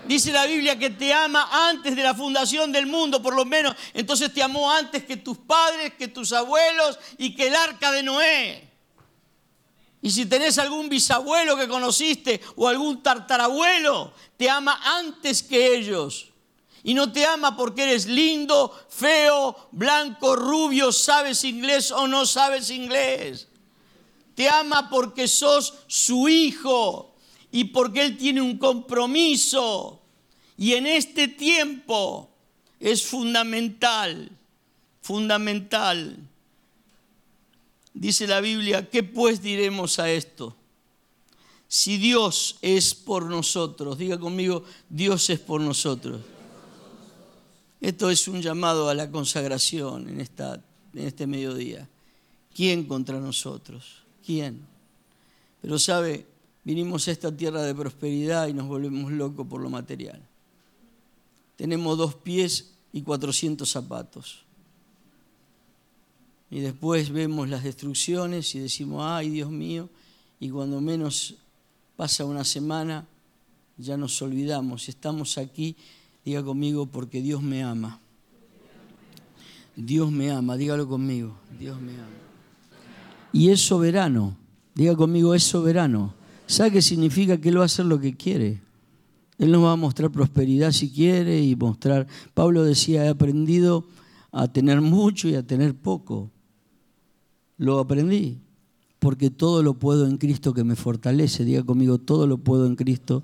Dice 0.06 0.32
la 0.34 0.46
Biblia 0.46 0.78
que 0.78 0.90
te 0.90 1.14
ama 1.14 1.70
antes 1.70 1.96
de 1.96 2.04
la 2.04 2.14
fundación 2.14 2.72
del 2.72 2.88
mundo, 2.88 3.22
por 3.22 3.36
lo 3.36 3.46
menos. 3.46 3.76
Entonces 3.94 4.34
te 4.34 4.44
amó 4.44 4.70
antes 4.70 5.06
que 5.06 5.18
tus 5.18 5.38
padres, 5.38 5.94
que 5.98 6.10
tus 6.10 6.34
abuelos 6.34 7.00
y 7.18 7.36
que 7.36 7.48
el 7.48 7.56
arca 7.56 7.92
de 7.92 8.04
Noé. 8.04 8.70
Y 10.02 10.12
si 10.12 10.26
tenés 10.26 10.58
algún 10.58 10.90
bisabuelo 10.90 11.56
que 11.56 11.70
conociste 11.70 12.42
o 12.58 12.68
algún 12.68 13.02
tartarabuelo, 13.02 14.14
te 14.36 14.50
ama 14.50 14.78
antes 14.98 15.42
que 15.42 15.78
ellos. 15.78 16.28
Y 16.84 16.94
no 16.94 17.10
te 17.14 17.26
ama 17.26 17.56
porque 17.56 17.84
eres 17.84 18.06
lindo, 18.06 18.78
feo, 18.90 19.56
blanco, 19.72 20.36
rubio, 20.36 20.92
sabes 20.92 21.46
inglés 21.46 21.92
o 21.92 22.08
no 22.10 22.26
sabes 22.26 22.70
inglés. 22.70 23.48
Te 24.36 24.50
ama 24.50 24.90
porque 24.90 25.30
sos 25.30 25.74
su 25.88 26.28
hijo 26.28 27.13
y 27.54 27.66
porque 27.66 28.04
Él 28.04 28.18
tiene 28.18 28.42
un 28.42 28.58
compromiso. 28.58 30.02
Y 30.58 30.74
en 30.74 30.88
este 30.88 31.28
tiempo 31.28 32.30
es 32.80 33.06
fundamental, 33.06 34.30
fundamental. 35.02 36.18
Dice 37.94 38.26
la 38.26 38.42
Biblia, 38.42 38.90
¿qué 38.90 39.04
pues 39.04 39.44
diremos 39.44 40.00
a 40.00 40.12
esto? 40.12 40.56
Si 41.68 41.98
Dios 41.98 42.58
es 42.64 42.96
por 42.96 43.26
nosotros, 43.26 44.00
diga 44.00 44.20
conmigo, 44.20 44.64
Dios 44.90 45.30
es 45.30 45.40
por 45.40 45.62
nosotros. 45.62 46.22
Esto 47.80 48.10
es 48.10 48.28
un 48.28 48.42
llamado 48.42 48.90
a 48.90 48.96
la 48.96 49.12
consagración 49.12 50.10
en, 50.10 50.22
esta, 50.22 50.60
en 50.96 51.06
este 51.06 51.28
mediodía. 51.28 51.88
¿Quién 52.56 52.86
contra 52.86 53.20
nosotros? 53.20 54.02
¿Quién? 54.26 54.66
Pero 55.62 55.78
sabe, 55.78 56.33
vinimos 56.64 57.08
a 57.08 57.12
esta 57.12 57.36
tierra 57.36 57.62
de 57.64 57.76
prosperidad 57.76 58.48
y 58.48 58.54
nos 58.54 58.68
volvemos 58.68 59.12
locos 59.12 59.48
por 59.48 59.62
lo 59.62 59.70
material. 59.70 60.22
Tenemos 61.56 61.98
dos 61.98 62.16
pies 62.16 62.74
y 62.92 63.02
cuatrocientos 63.02 63.72
zapatos. 63.72 64.46
Y 66.50 66.60
después 66.60 67.10
vemos 67.10 67.50
las 67.50 67.64
destrucciones 67.64 68.54
y 68.56 68.60
decimos, 68.60 69.04
ay 69.06 69.30
Dios 69.30 69.50
mío, 69.50 69.90
y 70.40 70.50
cuando 70.50 70.82
menos 70.82 71.36
pasa 71.96 72.26
una 72.26 72.44
semana, 72.44 73.08
ya 73.78 73.98
nos 73.98 74.22
olvidamos. 74.22 74.88
Estamos 74.88 75.38
aquí, 75.38 75.76
diga 76.24 76.44
conmigo, 76.44 76.86
porque 76.86 77.22
Dios 77.22 77.42
me 77.42 77.64
ama. 77.64 78.00
Dios 79.76 80.12
me 80.12 80.30
ama, 80.30 80.56
dígalo 80.56 80.88
conmigo, 80.88 81.36
Dios 81.60 81.82
me 81.82 81.94
ama. 81.94 82.08
Y 83.32 83.50
es 83.50 83.62
soberano, 83.62 84.38
diga 84.76 84.96
conmigo, 84.96 85.34
es 85.34 85.44
soberano. 85.44 86.14
¿Sabe 86.46 86.72
qué 86.72 86.82
significa? 86.82 87.38
Que 87.38 87.50
Él 87.50 87.58
va 87.58 87.64
a 87.64 87.66
hacer 87.66 87.86
lo 87.86 88.00
que 88.00 88.16
quiere. 88.16 88.62
Él 89.38 89.52
nos 89.52 89.64
va 89.64 89.74
a 89.74 89.76
mostrar 89.76 90.12
prosperidad 90.12 90.72
si 90.72 90.90
quiere 90.90 91.42
y 91.42 91.56
mostrar. 91.56 92.08
Pablo 92.34 92.64
decía, 92.64 93.06
he 93.06 93.10
aprendido 93.10 93.86
a 94.32 94.48
tener 94.48 94.82
mucho 94.82 95.28
y 95.28 95.36
a 95.36 95.46
tener 95.46 95.76
poco. 95.76 96.32
Lo 97.58 97.80
aprendí, 97.80 98.40
porque 99.00 99.30
todo 99.30 99.64
lo 99.64 99.76
puedo 99.76 100.08
en 100.08 100.18
Cristo 100.18 100.54
que 100.54 100.64
me 100.64 100.76
fortalece. 100.76 101.46
Diga 101.46 101.64
conmigo, 101.64 101.98
todo 101.98 102.28
lo 102.28 102.38
puedo 102.38 102.66
en 102.66 102.76
Cristo 102.76 103.24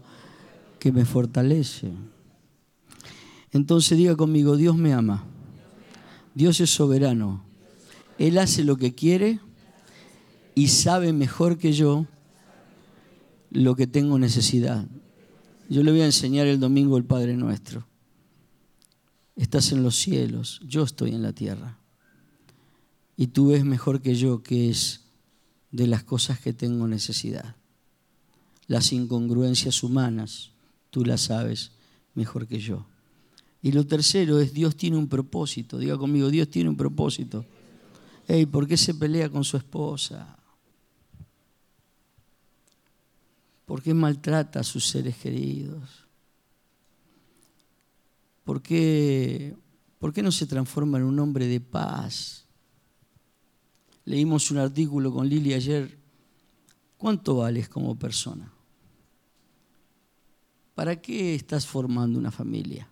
que 0.80 0.92
me 0.92 1.06
fortalece. 1.06 1.92
Entonces 3.52 3.98
diga 3.98 4.16
conmigo, 4.16 4.56
Dios 4.56 4.78
me 4.78 4.94
ama. 4.94 5.26
Dios 6.36 6.60
es 6.60 6.70
soberano. 6.70 7.44
Él 8.18 8.38
hace 8.38 8.64
lo 8.64 8.78
que 8.78 8.94
quiere 8.94 9.40
y 10.56 10.68
sabe 10.68 11.14
mejor 11.14 11.58
que 11.58 11.74
yo 11.74 12.06
lo 13.52 13.76
que 13.76 13.88
tengo 13.88 14.20
necesidad. 14.20 14.88
Yo 15.70 15.84
le 15.84 15.92
voy 15.92 16.02
a 16.02 16.06
enseñar 16.06 16.48
el 16.48 16.60
domingo 16.60 16.98
el 16.98 17.06
Padre 17.06 17.36
Nuestro. 17.38 17.88
Estás 19.36 19.72
en 19.72 19.84
los 19.84 19.96
cielos, 19.96 20.62
yo 20.66 20.84
estoy 20.84 21.12
en 21.12 21.22
la 21.22 21.34
tierra. 21.34 21.78
Y 23.16 23.28
tú 23.28 23.50
ves 23.50 23.64
mejor 23.64 24.02
que 24.02 24.16
yo 24.16 24.44
qué 24.44 24.70
es 24.70 25.02
de 25.72 25.88
las 25.88 26.04
cosas 26.04 26.40
que 26.40 26.54
tengo 26.54 26.88
necesidad. 26.88 27.56
Las 28.68 28.92
incongruencias 28.92 29.84
humanas, 29.84 30.52
tú 30.90 31.06
las 31.06 31.22
sabes 31.22 31.72
mejor 32.16 32.48
que 32.48 32.60
yo. 32.60 32.86
Y 33.62 33.72
lo 33.72 33.86
tercero 33.86 34.40
es 34.40 34.54
Dios 34.54 34.76
tiene 34.76 34.98
un 34.98 35.08
propósito. 35.08 35.78
Diga 35.78 35.98
conmigo, 35.98 36.30
Dios 36.30 36.50
tiene 36.50 36.70
un 36.70 36.78
propósito. 36.78 37.46
Hey, 38.28 38.46
¿por 38.46 38.68
qué 38.68 38.78
se 38.78 38.94
pelea 38.94 39.30
con 39.30 39.44
su 39.44 39.58
esposa? 39.58 40.39
¿Por 43.70 43.84
qué 43.84 43.94
maltrata 43.94 44.62
a 44.62 44.64
sus 44.64 44.88
seres 44.88 45.16
queridos? 45.18 46.08
¿Por 48.44 48.64
qué, 48.64 49.56
¿Por 50.00 50.12
qué 50.12 50.24
no 50.24 50.32
se 50.32 50.48
transforma 50.48 50.98
en 50.98 51.04
un 51.04 51.20
hombre 51.20 51.46
de 51.46 51.62
paz? 51.62 52.48
Leímos 54.06 54.50
un 54.50 54.58
artículo 54.58 55.14
con 55.14 55.30
Lili 55.30 55.54
ayer. 55.54 56.00
¿Cuánto 56.98 57.36
vales 57.36 57.70
como 57.70 57.96
persona? 57.96 58.52
¿Para 60.74 61.00
qué 61.00 61.36
estás 61.36 61.68
formando 61.68 62.18
una 62.18 62.32
familia? 62.32 62.90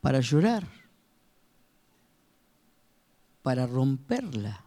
¿Para 0.00 0.20
llorar? 0.20 0.66
¿Para 3.42 3.66
romperla? 3.66 4.64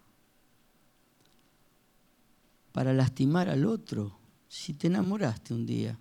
¿Para 2.72 2.94
lastimar 2.94 3.50
al 3.50 3.66
otro? 3.66 4.22
Si 4.56 4.76
te 4.76 4.86
enamoraste 4.86 5.56
un 5.56 5.66
día, 5.66 5.98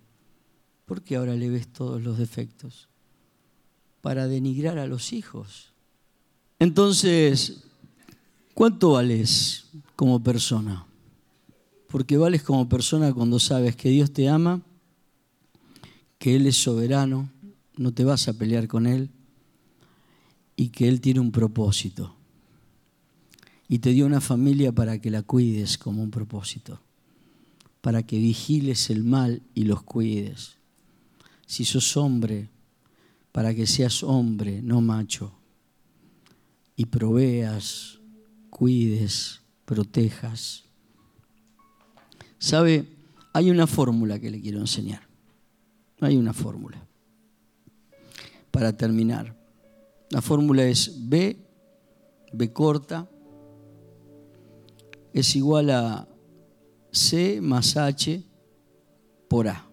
¿por 0.84 1.00
qué 1.02 1.16
ahora 1.16 1.34
le 1.34 1.48
ves 1.48 1.68
todos 1.68 2.02
los 2.02 2.18
defectos? 2.18 2.86
Para 4.02 4.28
denigrar 4.28 4.78
a 4.78 4.86
los 4.86 5.14
hijos. 5.14 5.72
Entonces, 6.58 7.64
¿cuánto 8.52 8.92
vales 8.92 9.70
como 9.96 10.22
persona? 10.22 10.84
Porque 11.88 12.18
vales 12.18 12.42
como 12.42 12.68
persona 12.68 13.14
cuando 13.14 13.38
sabes 13.38 13.74
que 13.74 13.88
Dios 13.88 14.12
te 14.12 14.28
ama, 14.28 14.60
que 16.18 16.36
Él 16.36 16.46
es 16.46 16.56
soberano, 16.56 17.30
no 17.78 17.94
te 17.94 18.04
vas 18.04 18.28
a 18.28 18.34
pelear 18.34 18.68
con 18.68 18.86
Él 18.86 19.08
y 20.56 20.68
que 20.68 20.88
Él 20.88 21.00
tiene 21.00 21.20
un 21.20 21.32
propósito. 21.32 22.14
Y 23.66 23.78
te 23.78 23.92
dio 23.92 24.04
una 24.04 24.20
familia 24.20 24.72
para 24.72 25.00
que 25.00 25.10
la 25.10 25.22
cuides 25.22 25.78
como 25.78 26.02
un 26.02 26.10
propósito 26.10 26.82
para 27.82 28.04
que 28.04 28.16
vigiles 28.16 28.88
el 28.88 29.04
mal 29.04 29.42
y 29.54 29.64
los 29.64 29.82
cuides. 29.82 30.56
Si 31.46 31.66
sos 31.66 31.96
hombre, 31.98 32.48
para 33.32 33.54
que 33.54 33.66
seas 33.66 34.02
hombre, 34.02 34.62
no 34.62 34.80
macho, 34.80 35.34
y 36.76 36.86
proveas, 36.86 37.98
cuides, 38.50 39.40
protejas. 39.64 40.64
¿Sabe? 42.38 42.88
Hay 43.34 43.50
una 43.50 43.66
fórmula 43.66 44.18
que 44.18 44.30
le 44.30 44.40
quiero 44.40 44.60
enseñar. 44.60 45.02
Hay 46.00 46.16
una 46.16 46.32
fórmula. 46.32 46.86
Para 48.50 48.76
terminar. 48.76 49.36
La 50.10 50.22
fórmula 50.22 50.64
es 50.64 51.08
B, 51.08 51.36
B 52.32 52.52
corta, 52.52 53.08
es 55.12 55.34
igual 55.36 55.70
a 55.70 56.08
C 56.92 57.40
más 57.40 57.76
H 57.76 58.22
por 59.28 59.48
A. 59.48 59.66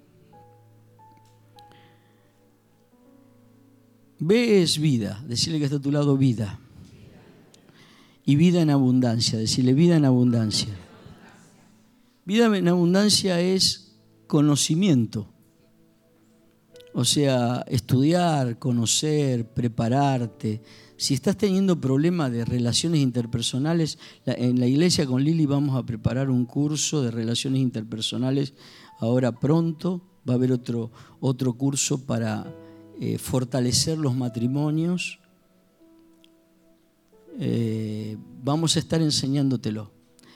B 4.20 4.62
es 4.62 4.80
vida, 4.80 5.24
decirle 5.28 5.60
que 5.60 5.66
está 5.66 5.78
a 5.78 5.82
tu 5.82 5.92
lado 5.92 6.18
vida. 6.18 6.60
Y 8.26 8.36
vida 8.36 8.62
en 8.62 8.70
abundancia, 8.70 9.40
decirle 9.40 9.74
vida 9.74 9.96
en 9.96 10.06
abundancia. 10.06 10.70
Vida 12.26 12.46
en 12.58 12.68
abundancia 12.68 13.40
es 13.40 13.96
conocimiento. 14.28 15.28
O 16.94 17.06
sea, 17.06 17.66
estudiar, 17.68 18.60
conocer, 18.60 19.46
prepararte, 19.46 20.62
si 21.00 21.14
estás 21.14 21.38
teniendo 21.38 21.80
problemas 21.80 22.30
de 22.30 22.44
relaciones 22.44 23.00
interpersonales, 23.00 23.98
en 24.26 24.60
la 24.60 24.68
iglesia 24.68 25.06
con 25.06 25.24
Lili 25.24 25.46
vamos 25.46 25.78
a 25.78 25.86
preparar 25.86 26.30
un 26.30 26.46
curso 26.46 27.02
de 27.02 27.10
relaciones 27.10 27.62
interpersonales 27.62 28.54
ahora 29.00 29.32
pronto. 29.32 30.02
Va 30.28 30.34
a 30.34 30.36
haber 30.36 30.52
otro, 30.52 30.92
otro 31.22 31.54
curso 31.54 32.06
para 32.06 32.54
eh, 33.00 33.18
fortalecer 33.18 33.98
los 33.98 34.14
matrimonios. 34.14 35.20
Eh, 37.40 38.18
vamos 38.44 38.76
a 38.76 38.80
estar 38.80 39.02
enseñándotelo. 39.02 39.94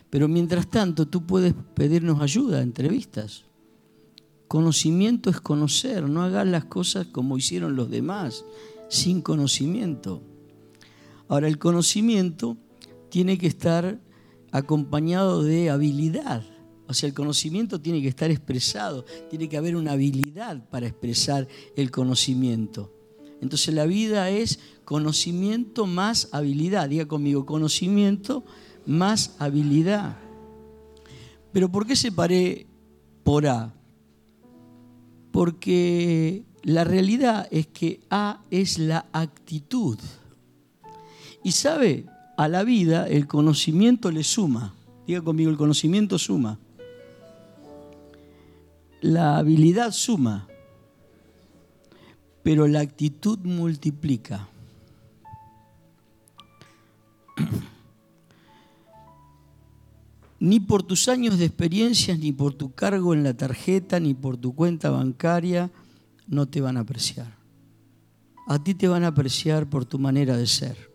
Pero 0.10 0.30
mientras 0.30 0.69
tanto, 0.69 1.10
tú 1.10 1.26
puedes 1.26 1.54
pedirnos 1.73 2.21
ayuda, 2.21 2.62
entrevistas. 2.62 3.43
Conocimiento 4.47 5.30
es 5.30 5.41
conocer, 5.41 6.08
no 6.08 6.21
hagas 6.21 6.47
las 6.47 6.63
cosas 6.63 7.08
como 7.08 7.38
hicieron 7.38 7.76
los 7.76 7.89
demás, 7.89 8.45
sin 8.88 9.21
conocimiento. 9.21 10.23
Ahora, 11.27 11.47
el 11.47 11.57
conocimiento 11.57 12.57
tiene 13.09 13.38
que 13.38 13.47
estar 13.47 13.99
acompañado 14.51 15.43
de 15.43 15.69
habilidad. 15.69 16.43
O 16.88 16.93
sea, 16.93 17.07
el 17.07 17.15
conocimiento 17.15 17.79
tiene 17.79 18.01
que 18.01 18.07
estar 18.07 18.29
expresado, 18.29 19.05
tiene 19.29 19.49
que 19.49 19.57
haber 19.57 19.75
una 19.75 19.93
habilidad 19.93 20.69
para 20.69 20.88
expresar 20.88 21.47
el 21.75 21.91
conocimiento. 21.91 22.91
Entonces 23.41 23.73
la 23.73 23.86
vida 23.86 24.29
es 24.29 24.59
conocimiento 24.86 25.86
más 25.86 26.29
habilidad. 26.31 26.88
Diga 26.88 27.07
conmigo, 27.07 27.45
conocimiento 27.45 28.43
más 28.86 29.36
habilidad. 29.39 30.17
Pero 31.51 31.69
¿por 31.69 31.86
qué 31.86 31.95
separé 31.95 32.67
por 33.23 33.47
A? 33.47 33.73
Porque 35.31 36.43
la 36.63 36.83
realidad 36.83 37.47
es 37.51 37.67
que 37.67 38.01
A 38.09 38.43
es 38.49 38.77
la 38.79 39.07
actitud. 39.12 39.97
Y 41.43 41.51
sabe, 41.51 42.06
a 42.38 42.47
la 42.47 42.63
vida 42.63 43.08
el 43.08 43.27
conocimiento 43.27 44.12
le 44.12 44.23
suma. 44.23 44.73
Diga 45.06 45.21
conmigo, 45.21 45.51
el 45.51 45.58
conocimiento 45.58 46.17
suma. 46.17 46.58
La 49.01 49.38
habilidad 49.38 49.91
suma. 49.91 50.47
Pero 52.41 52.67
la 52.67 52.79
actitud 52.79 53.39
multiplica. 53.39 54.47
ni 60.43 60.60
por 60.60 60.84
tus 60.84 61.08
años 61.08 61.39
de 61.39 61.45
experiencia, 61.45 62.17
ni 62.17 62.34
por 62.34 62.53
tu 62.53 62.73
cargo 62.73 63.13
en 63.13 63.23
la 63.23 63.34
tarjeta, 63.34 64.01
ni 64.01 64.13
por 64.13 64.36
tu 64.36 64.53
cuenta 64.53 64.89
bancaria, 64.89 65.71
no 66.27 66.47
te 66.49 66.60
van 66.60 66.75
a 66.75 66.82
apreciar. 66.82 67.38
a 68.45 68.62
ti 68.62 68.73
te 68.73 68.89
van 68.89 69.06
a 69.06 69.08
apreciar 69.08 69.69
por 69.69 69.86
tu 69.86 69.99
manera 69.99 70.36
de 70.36 70.45
ser. 70.45 70.92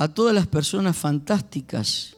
A 0.00 0.06
todas 0.06 0.32
las 0.32 0.46
personas 0.46 0.96
fantásticas 0.96 2.16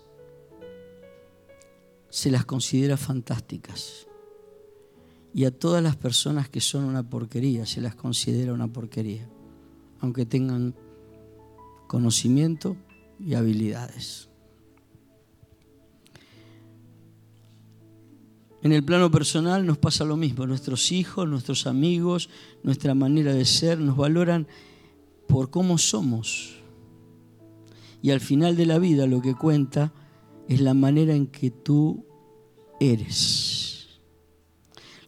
se 2.10 2.30
las 2.30 2.44
considera 2.44 2.98
fantásticas. 2.98 4.06
Y 5.32 5.46
a 5.46 5.50
todas 5.50 5.82
las 5.82 5.96
personas 5.96 6.50
que 6.50 6.60
son 6.60 6.84
una 6.84 7.08
porquería 7.08 7.64
se 7.64 7.80
las 7.80 7.94
considera 7.94 8.52
una 8.52 8.68
porquería, 8.68 9.26
aunque 10.00 10.26
tengan 10.26 10.74
conocimiento 11.86 12.76
y 13.18 13.32
habilidades. 13.32 14.28
En 18.62 18.72
el 18.72 18.84
plano 18.84 19.10
personal 19.10 19.64
nos 19.64 19.78
pasa 19.78 20.04
lo 20.04 20.18
mismo. 20.18 20.46
Nuestros 20.46 20.92
hijos, 20.92 21.26
nuestros 21.26 21.66
amigos, 21.66 22.28
nuestra 22.62 22.94
manera 22.94 23.32
de 23.32 23.46
ser 23.46 23.78
nos 23.78 23.96
valoran 23.96 24.46
por 25.26 25.48
cómo 25.48 25.78
somos. 25.78 26.59
Y 28.02 28.10
al 28.10 28.20
final 28.20 28.56
de 28.56 28.66
la 28.66 28.78
vida 28.78 29.06
lo 29.06 29.20
que 29.20 29.34
cuenta 29.34 29.92
es 30.48 30.60
la 30.60 30.74
manera 30.74 31.14
en 31.14 31.26
que 31.26 31.50
tú 31.50 32.04
eres. 32.80 33.70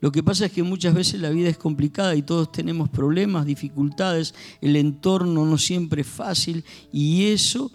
Lo 0.01 0.11
que 0.11 0.23
pasa 0.23 0.47
es 0.47 0.53
que 0.53 0.65
muchas 0.65 0.95
veces 0.95 1.21
la 1.21 1.31
vida 1.31 1.49
es 1.49 1.57
complicada 1.57 2.15
y 2.17 2.23
todos 2.23 2.51
tenemos 2.51 2.89
problemas, 2.89 3.47
dificultades, 3.47 4.35
el 4.61 4.75
entorno 4.75 5.47
no 5.47 5.59
siempre 5.59 6.03
es 6.03 6.09
fácil 6.09 6.65
y 6.93 7.27
eso 7.27 7.71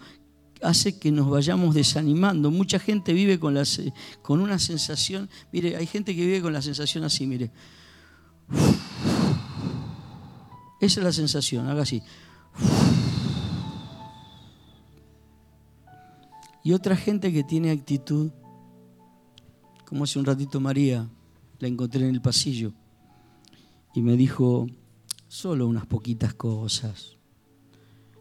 hace 0.62 0.98
que 0.98 1.10
nos 1.10 1.30
vayamos 1.30 1.74
desanimando. 1.74 2.50
Mucha 2.50 2.78
gente 2.78 3.14
vive 3.14 3.38
con, 3.38 3.56
con 4.20 4.40
una 4.40 4.58
sensación, 4.58 5.30
mire, 5.52 5.76
hay 5.76 5.86
gente 5.86 6.14
que 6.14 6.24
vive 6.24 6.42
con 6.42 6.52
la 6.52 6.60
sensación 6.60 7.04
así, 7.04 7.26
mire. 7.26 7.50
Esa 10.80 11.00
es 11.00 11.04
la 11.04 11.12
sensación, 11.12 11.66
haga 11.66 11.82
así. 11.82 12.02
Y 16.62 16.72
otra 16.72 16.96
gente 16.96 17.32
que 17.32 17.44
tiene 17.44 17.70
actitud, 17.70 18.30
como 19.86 20.04
hace 20.04 20.18
un 20.18 20.24
ratito 20.24 20.60
María, 20.60 21.08
la 21.58 21.68
encontré 21.68 22.02
en 22.02 22.14
el 22.14 22.20
pasillo 22.20 22.72
y 23.94 24.02
me 24.02 24.16
dijo, 24.16 24.66
solo 25.28 25.66
unas 25.66 25.86
poquitas 25.86 26.34
cosas. 26.34 27.16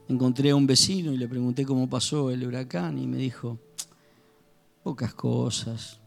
Encontré 0.07 0.51
a 0.51 0.55
un 0.55 0.67
vecino 0.67 1.11
y 1.11 1.17
le 1.17 1.27
pregunté 1.27 1.65
cómo 1.65 1.89
pasó 1.89 2.31
el 2.31 2.45
huracán 2.45 2.97
y 2.97 3.07
me 3.07 3.17
dijo, 3.17 3.59
pocas 4.83 5.13
cosas. 5.13 5.99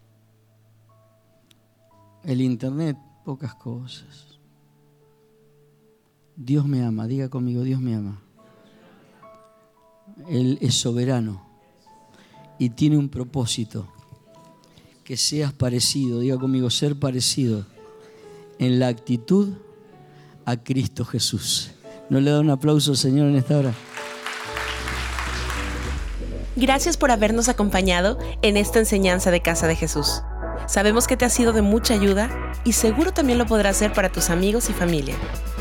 El 2.25 2.41
internet, 2.41 2.97
pocas 3.25 3.55
cosas. 3.55 4.39
Dios 6.37 6.65
me 6.65 6.83
ama, 6.83 7.07
diga 7.07 7.29
conmigo, 7.29 7.63
Dios 7.63 7.81
me 7.81 7.95
ama. 7.95 8.23
Él 10.29 10.59
es 10.63 10.75
soberano 10.75 11.50
y 12.61 12.69
tiene 12.69 12.99
un 12.99 13.09
propósito 13.09 13.89
que 15.03 15.17
seas 15.17 15.53
parecido, 15.53 16.21
diga 16.21 16.39
conmigo, 16.39 16.71
ser 16.71 16.95
parecido 16.95 17.67
en 18.59 18.79
la 18.79 18.89
actitud 18.89 19.55
a 20.45 20.59
Cristo 20.59 21.07
Jesús. 21.07 21.73
¿No 22.11 22.21
le 22.21 22.31
da 22.31 22.39
un 22.39 22.51
aplauso, 22.51 22.95
Señor, 22.95 23.29
en 23.29 23.37
esta 23.37 23.57
hora? 23.57 23.75
Gracias 26.55 26.99
por 26.99 27.11
habernos 27.11 27.49
acompañado 27.49 28.19
en 28.43 28.59
esta 28.59 28.79
enseñanza 28.79 29.31
de 29.31 29.41
Casa 29.41 29.67
de 29.67 29.77
Jesús. 29.77 30.21
Sabemos 30.67 31.07
que 31.07 31.17
te 31.17 31.25
ha 31.25 31.31
sido 31.31 31.55
de 31.55 31.63
mucha 31.63 31.95
ayuda 31.95 32.31
y 32.65 32.75
seguro 32.75 33.13
también 33.13 33.39
lo 33.39 33.47
podrás 33.47 33.77
hacer 33.77 33.95
para 33.95 34.13
tus 34.13 34.29
amigos 34.29 34.69
y 34.69 34.75
familia. 34.75 35.17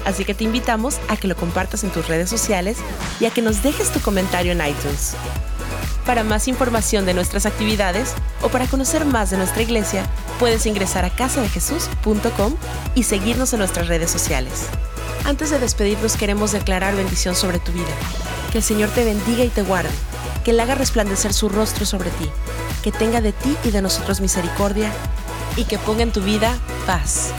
Así 0.05 0.25
que 0.25 0.33
te 0.33 0.43
invitamos 0.43 0.99
a 1.07 1.15
que 1.15 1.29
lo 1.29 1.38
compartas 1.38 1.85
en 1.85 1.91
tus 1.91 2.09
redes 2.09 2.29
sociales 2.29 2.77
y 3.21 3.25
a 3.25 3.31
que 3.31 3.41
nos 3.41 3.63
dejes 3.63 3.89
tu 3.93 4.01
comentario 4.01 4.51
en 4.51 4.59
iTunes. 4.59 5.15
Para 6.09 6.23
más 6.23 6.47
información 6.47 7.05
de 7.05 7.13
nuestras 7.13 7.45
actividades 7.45 8.15
o 8.41 8.49
para 8.49 8.65
conocer 8.65 9.05
más 9.05 9.29
de 9.29 9.37
nuestra 9.37 9.61
iglesia, 9.61 10.07
puedes 10.39 10.65
ingresar 10.65 11.05
a 11.05 11.11
casadejesús.com 11.11 12.55
y 12.95 13.03
seguirnos 13.03 13.53
en 13.53 13.59
nuestras 13.59 13.87
redes 13.87 14.09
sociales. 14.09 14.65
Antes 15.23 15.51
de 15.51 15.59
despedirnos 15.59 16.17
queremos 16.17 16.51
declarar 16.51 16.95
bendición 16.95 17.35
sobre 17.35 17.59
tu 17.59 17.71
vida. 17.73 17.93
Que 18.51 18.57
el 18.57 18.63
Señor 18.63 18.89
te 18.89 19.05
bendiga 19.05 19.43
y 19.43 19.49
te 19.49 19.61
guarde, 19.61 19.91
que 20.43 20.49
Él 20.49 20.59
haga 20.59 20.73
resplandecer 20.73 21.31
su 21.31 21.47
rostro 21.47 21.85
sobre 21.85 22.09
ti, 22.09 22.27
que 22.81 22.91
tenga 22.91 23.21
de 23.21 23.31
ti 23.31 23.55
y 23.63 23.69
de 23.69 23.83
nosotros 23.83 24.19
misericordia 24.19 24.91
y 25.57 25.65
que 25.65 25.77
ponga 25.77 26.01
en 26.01 26.11
tu 26.11 26.21
vida 26.21 26.57
paz. 26.87 27.33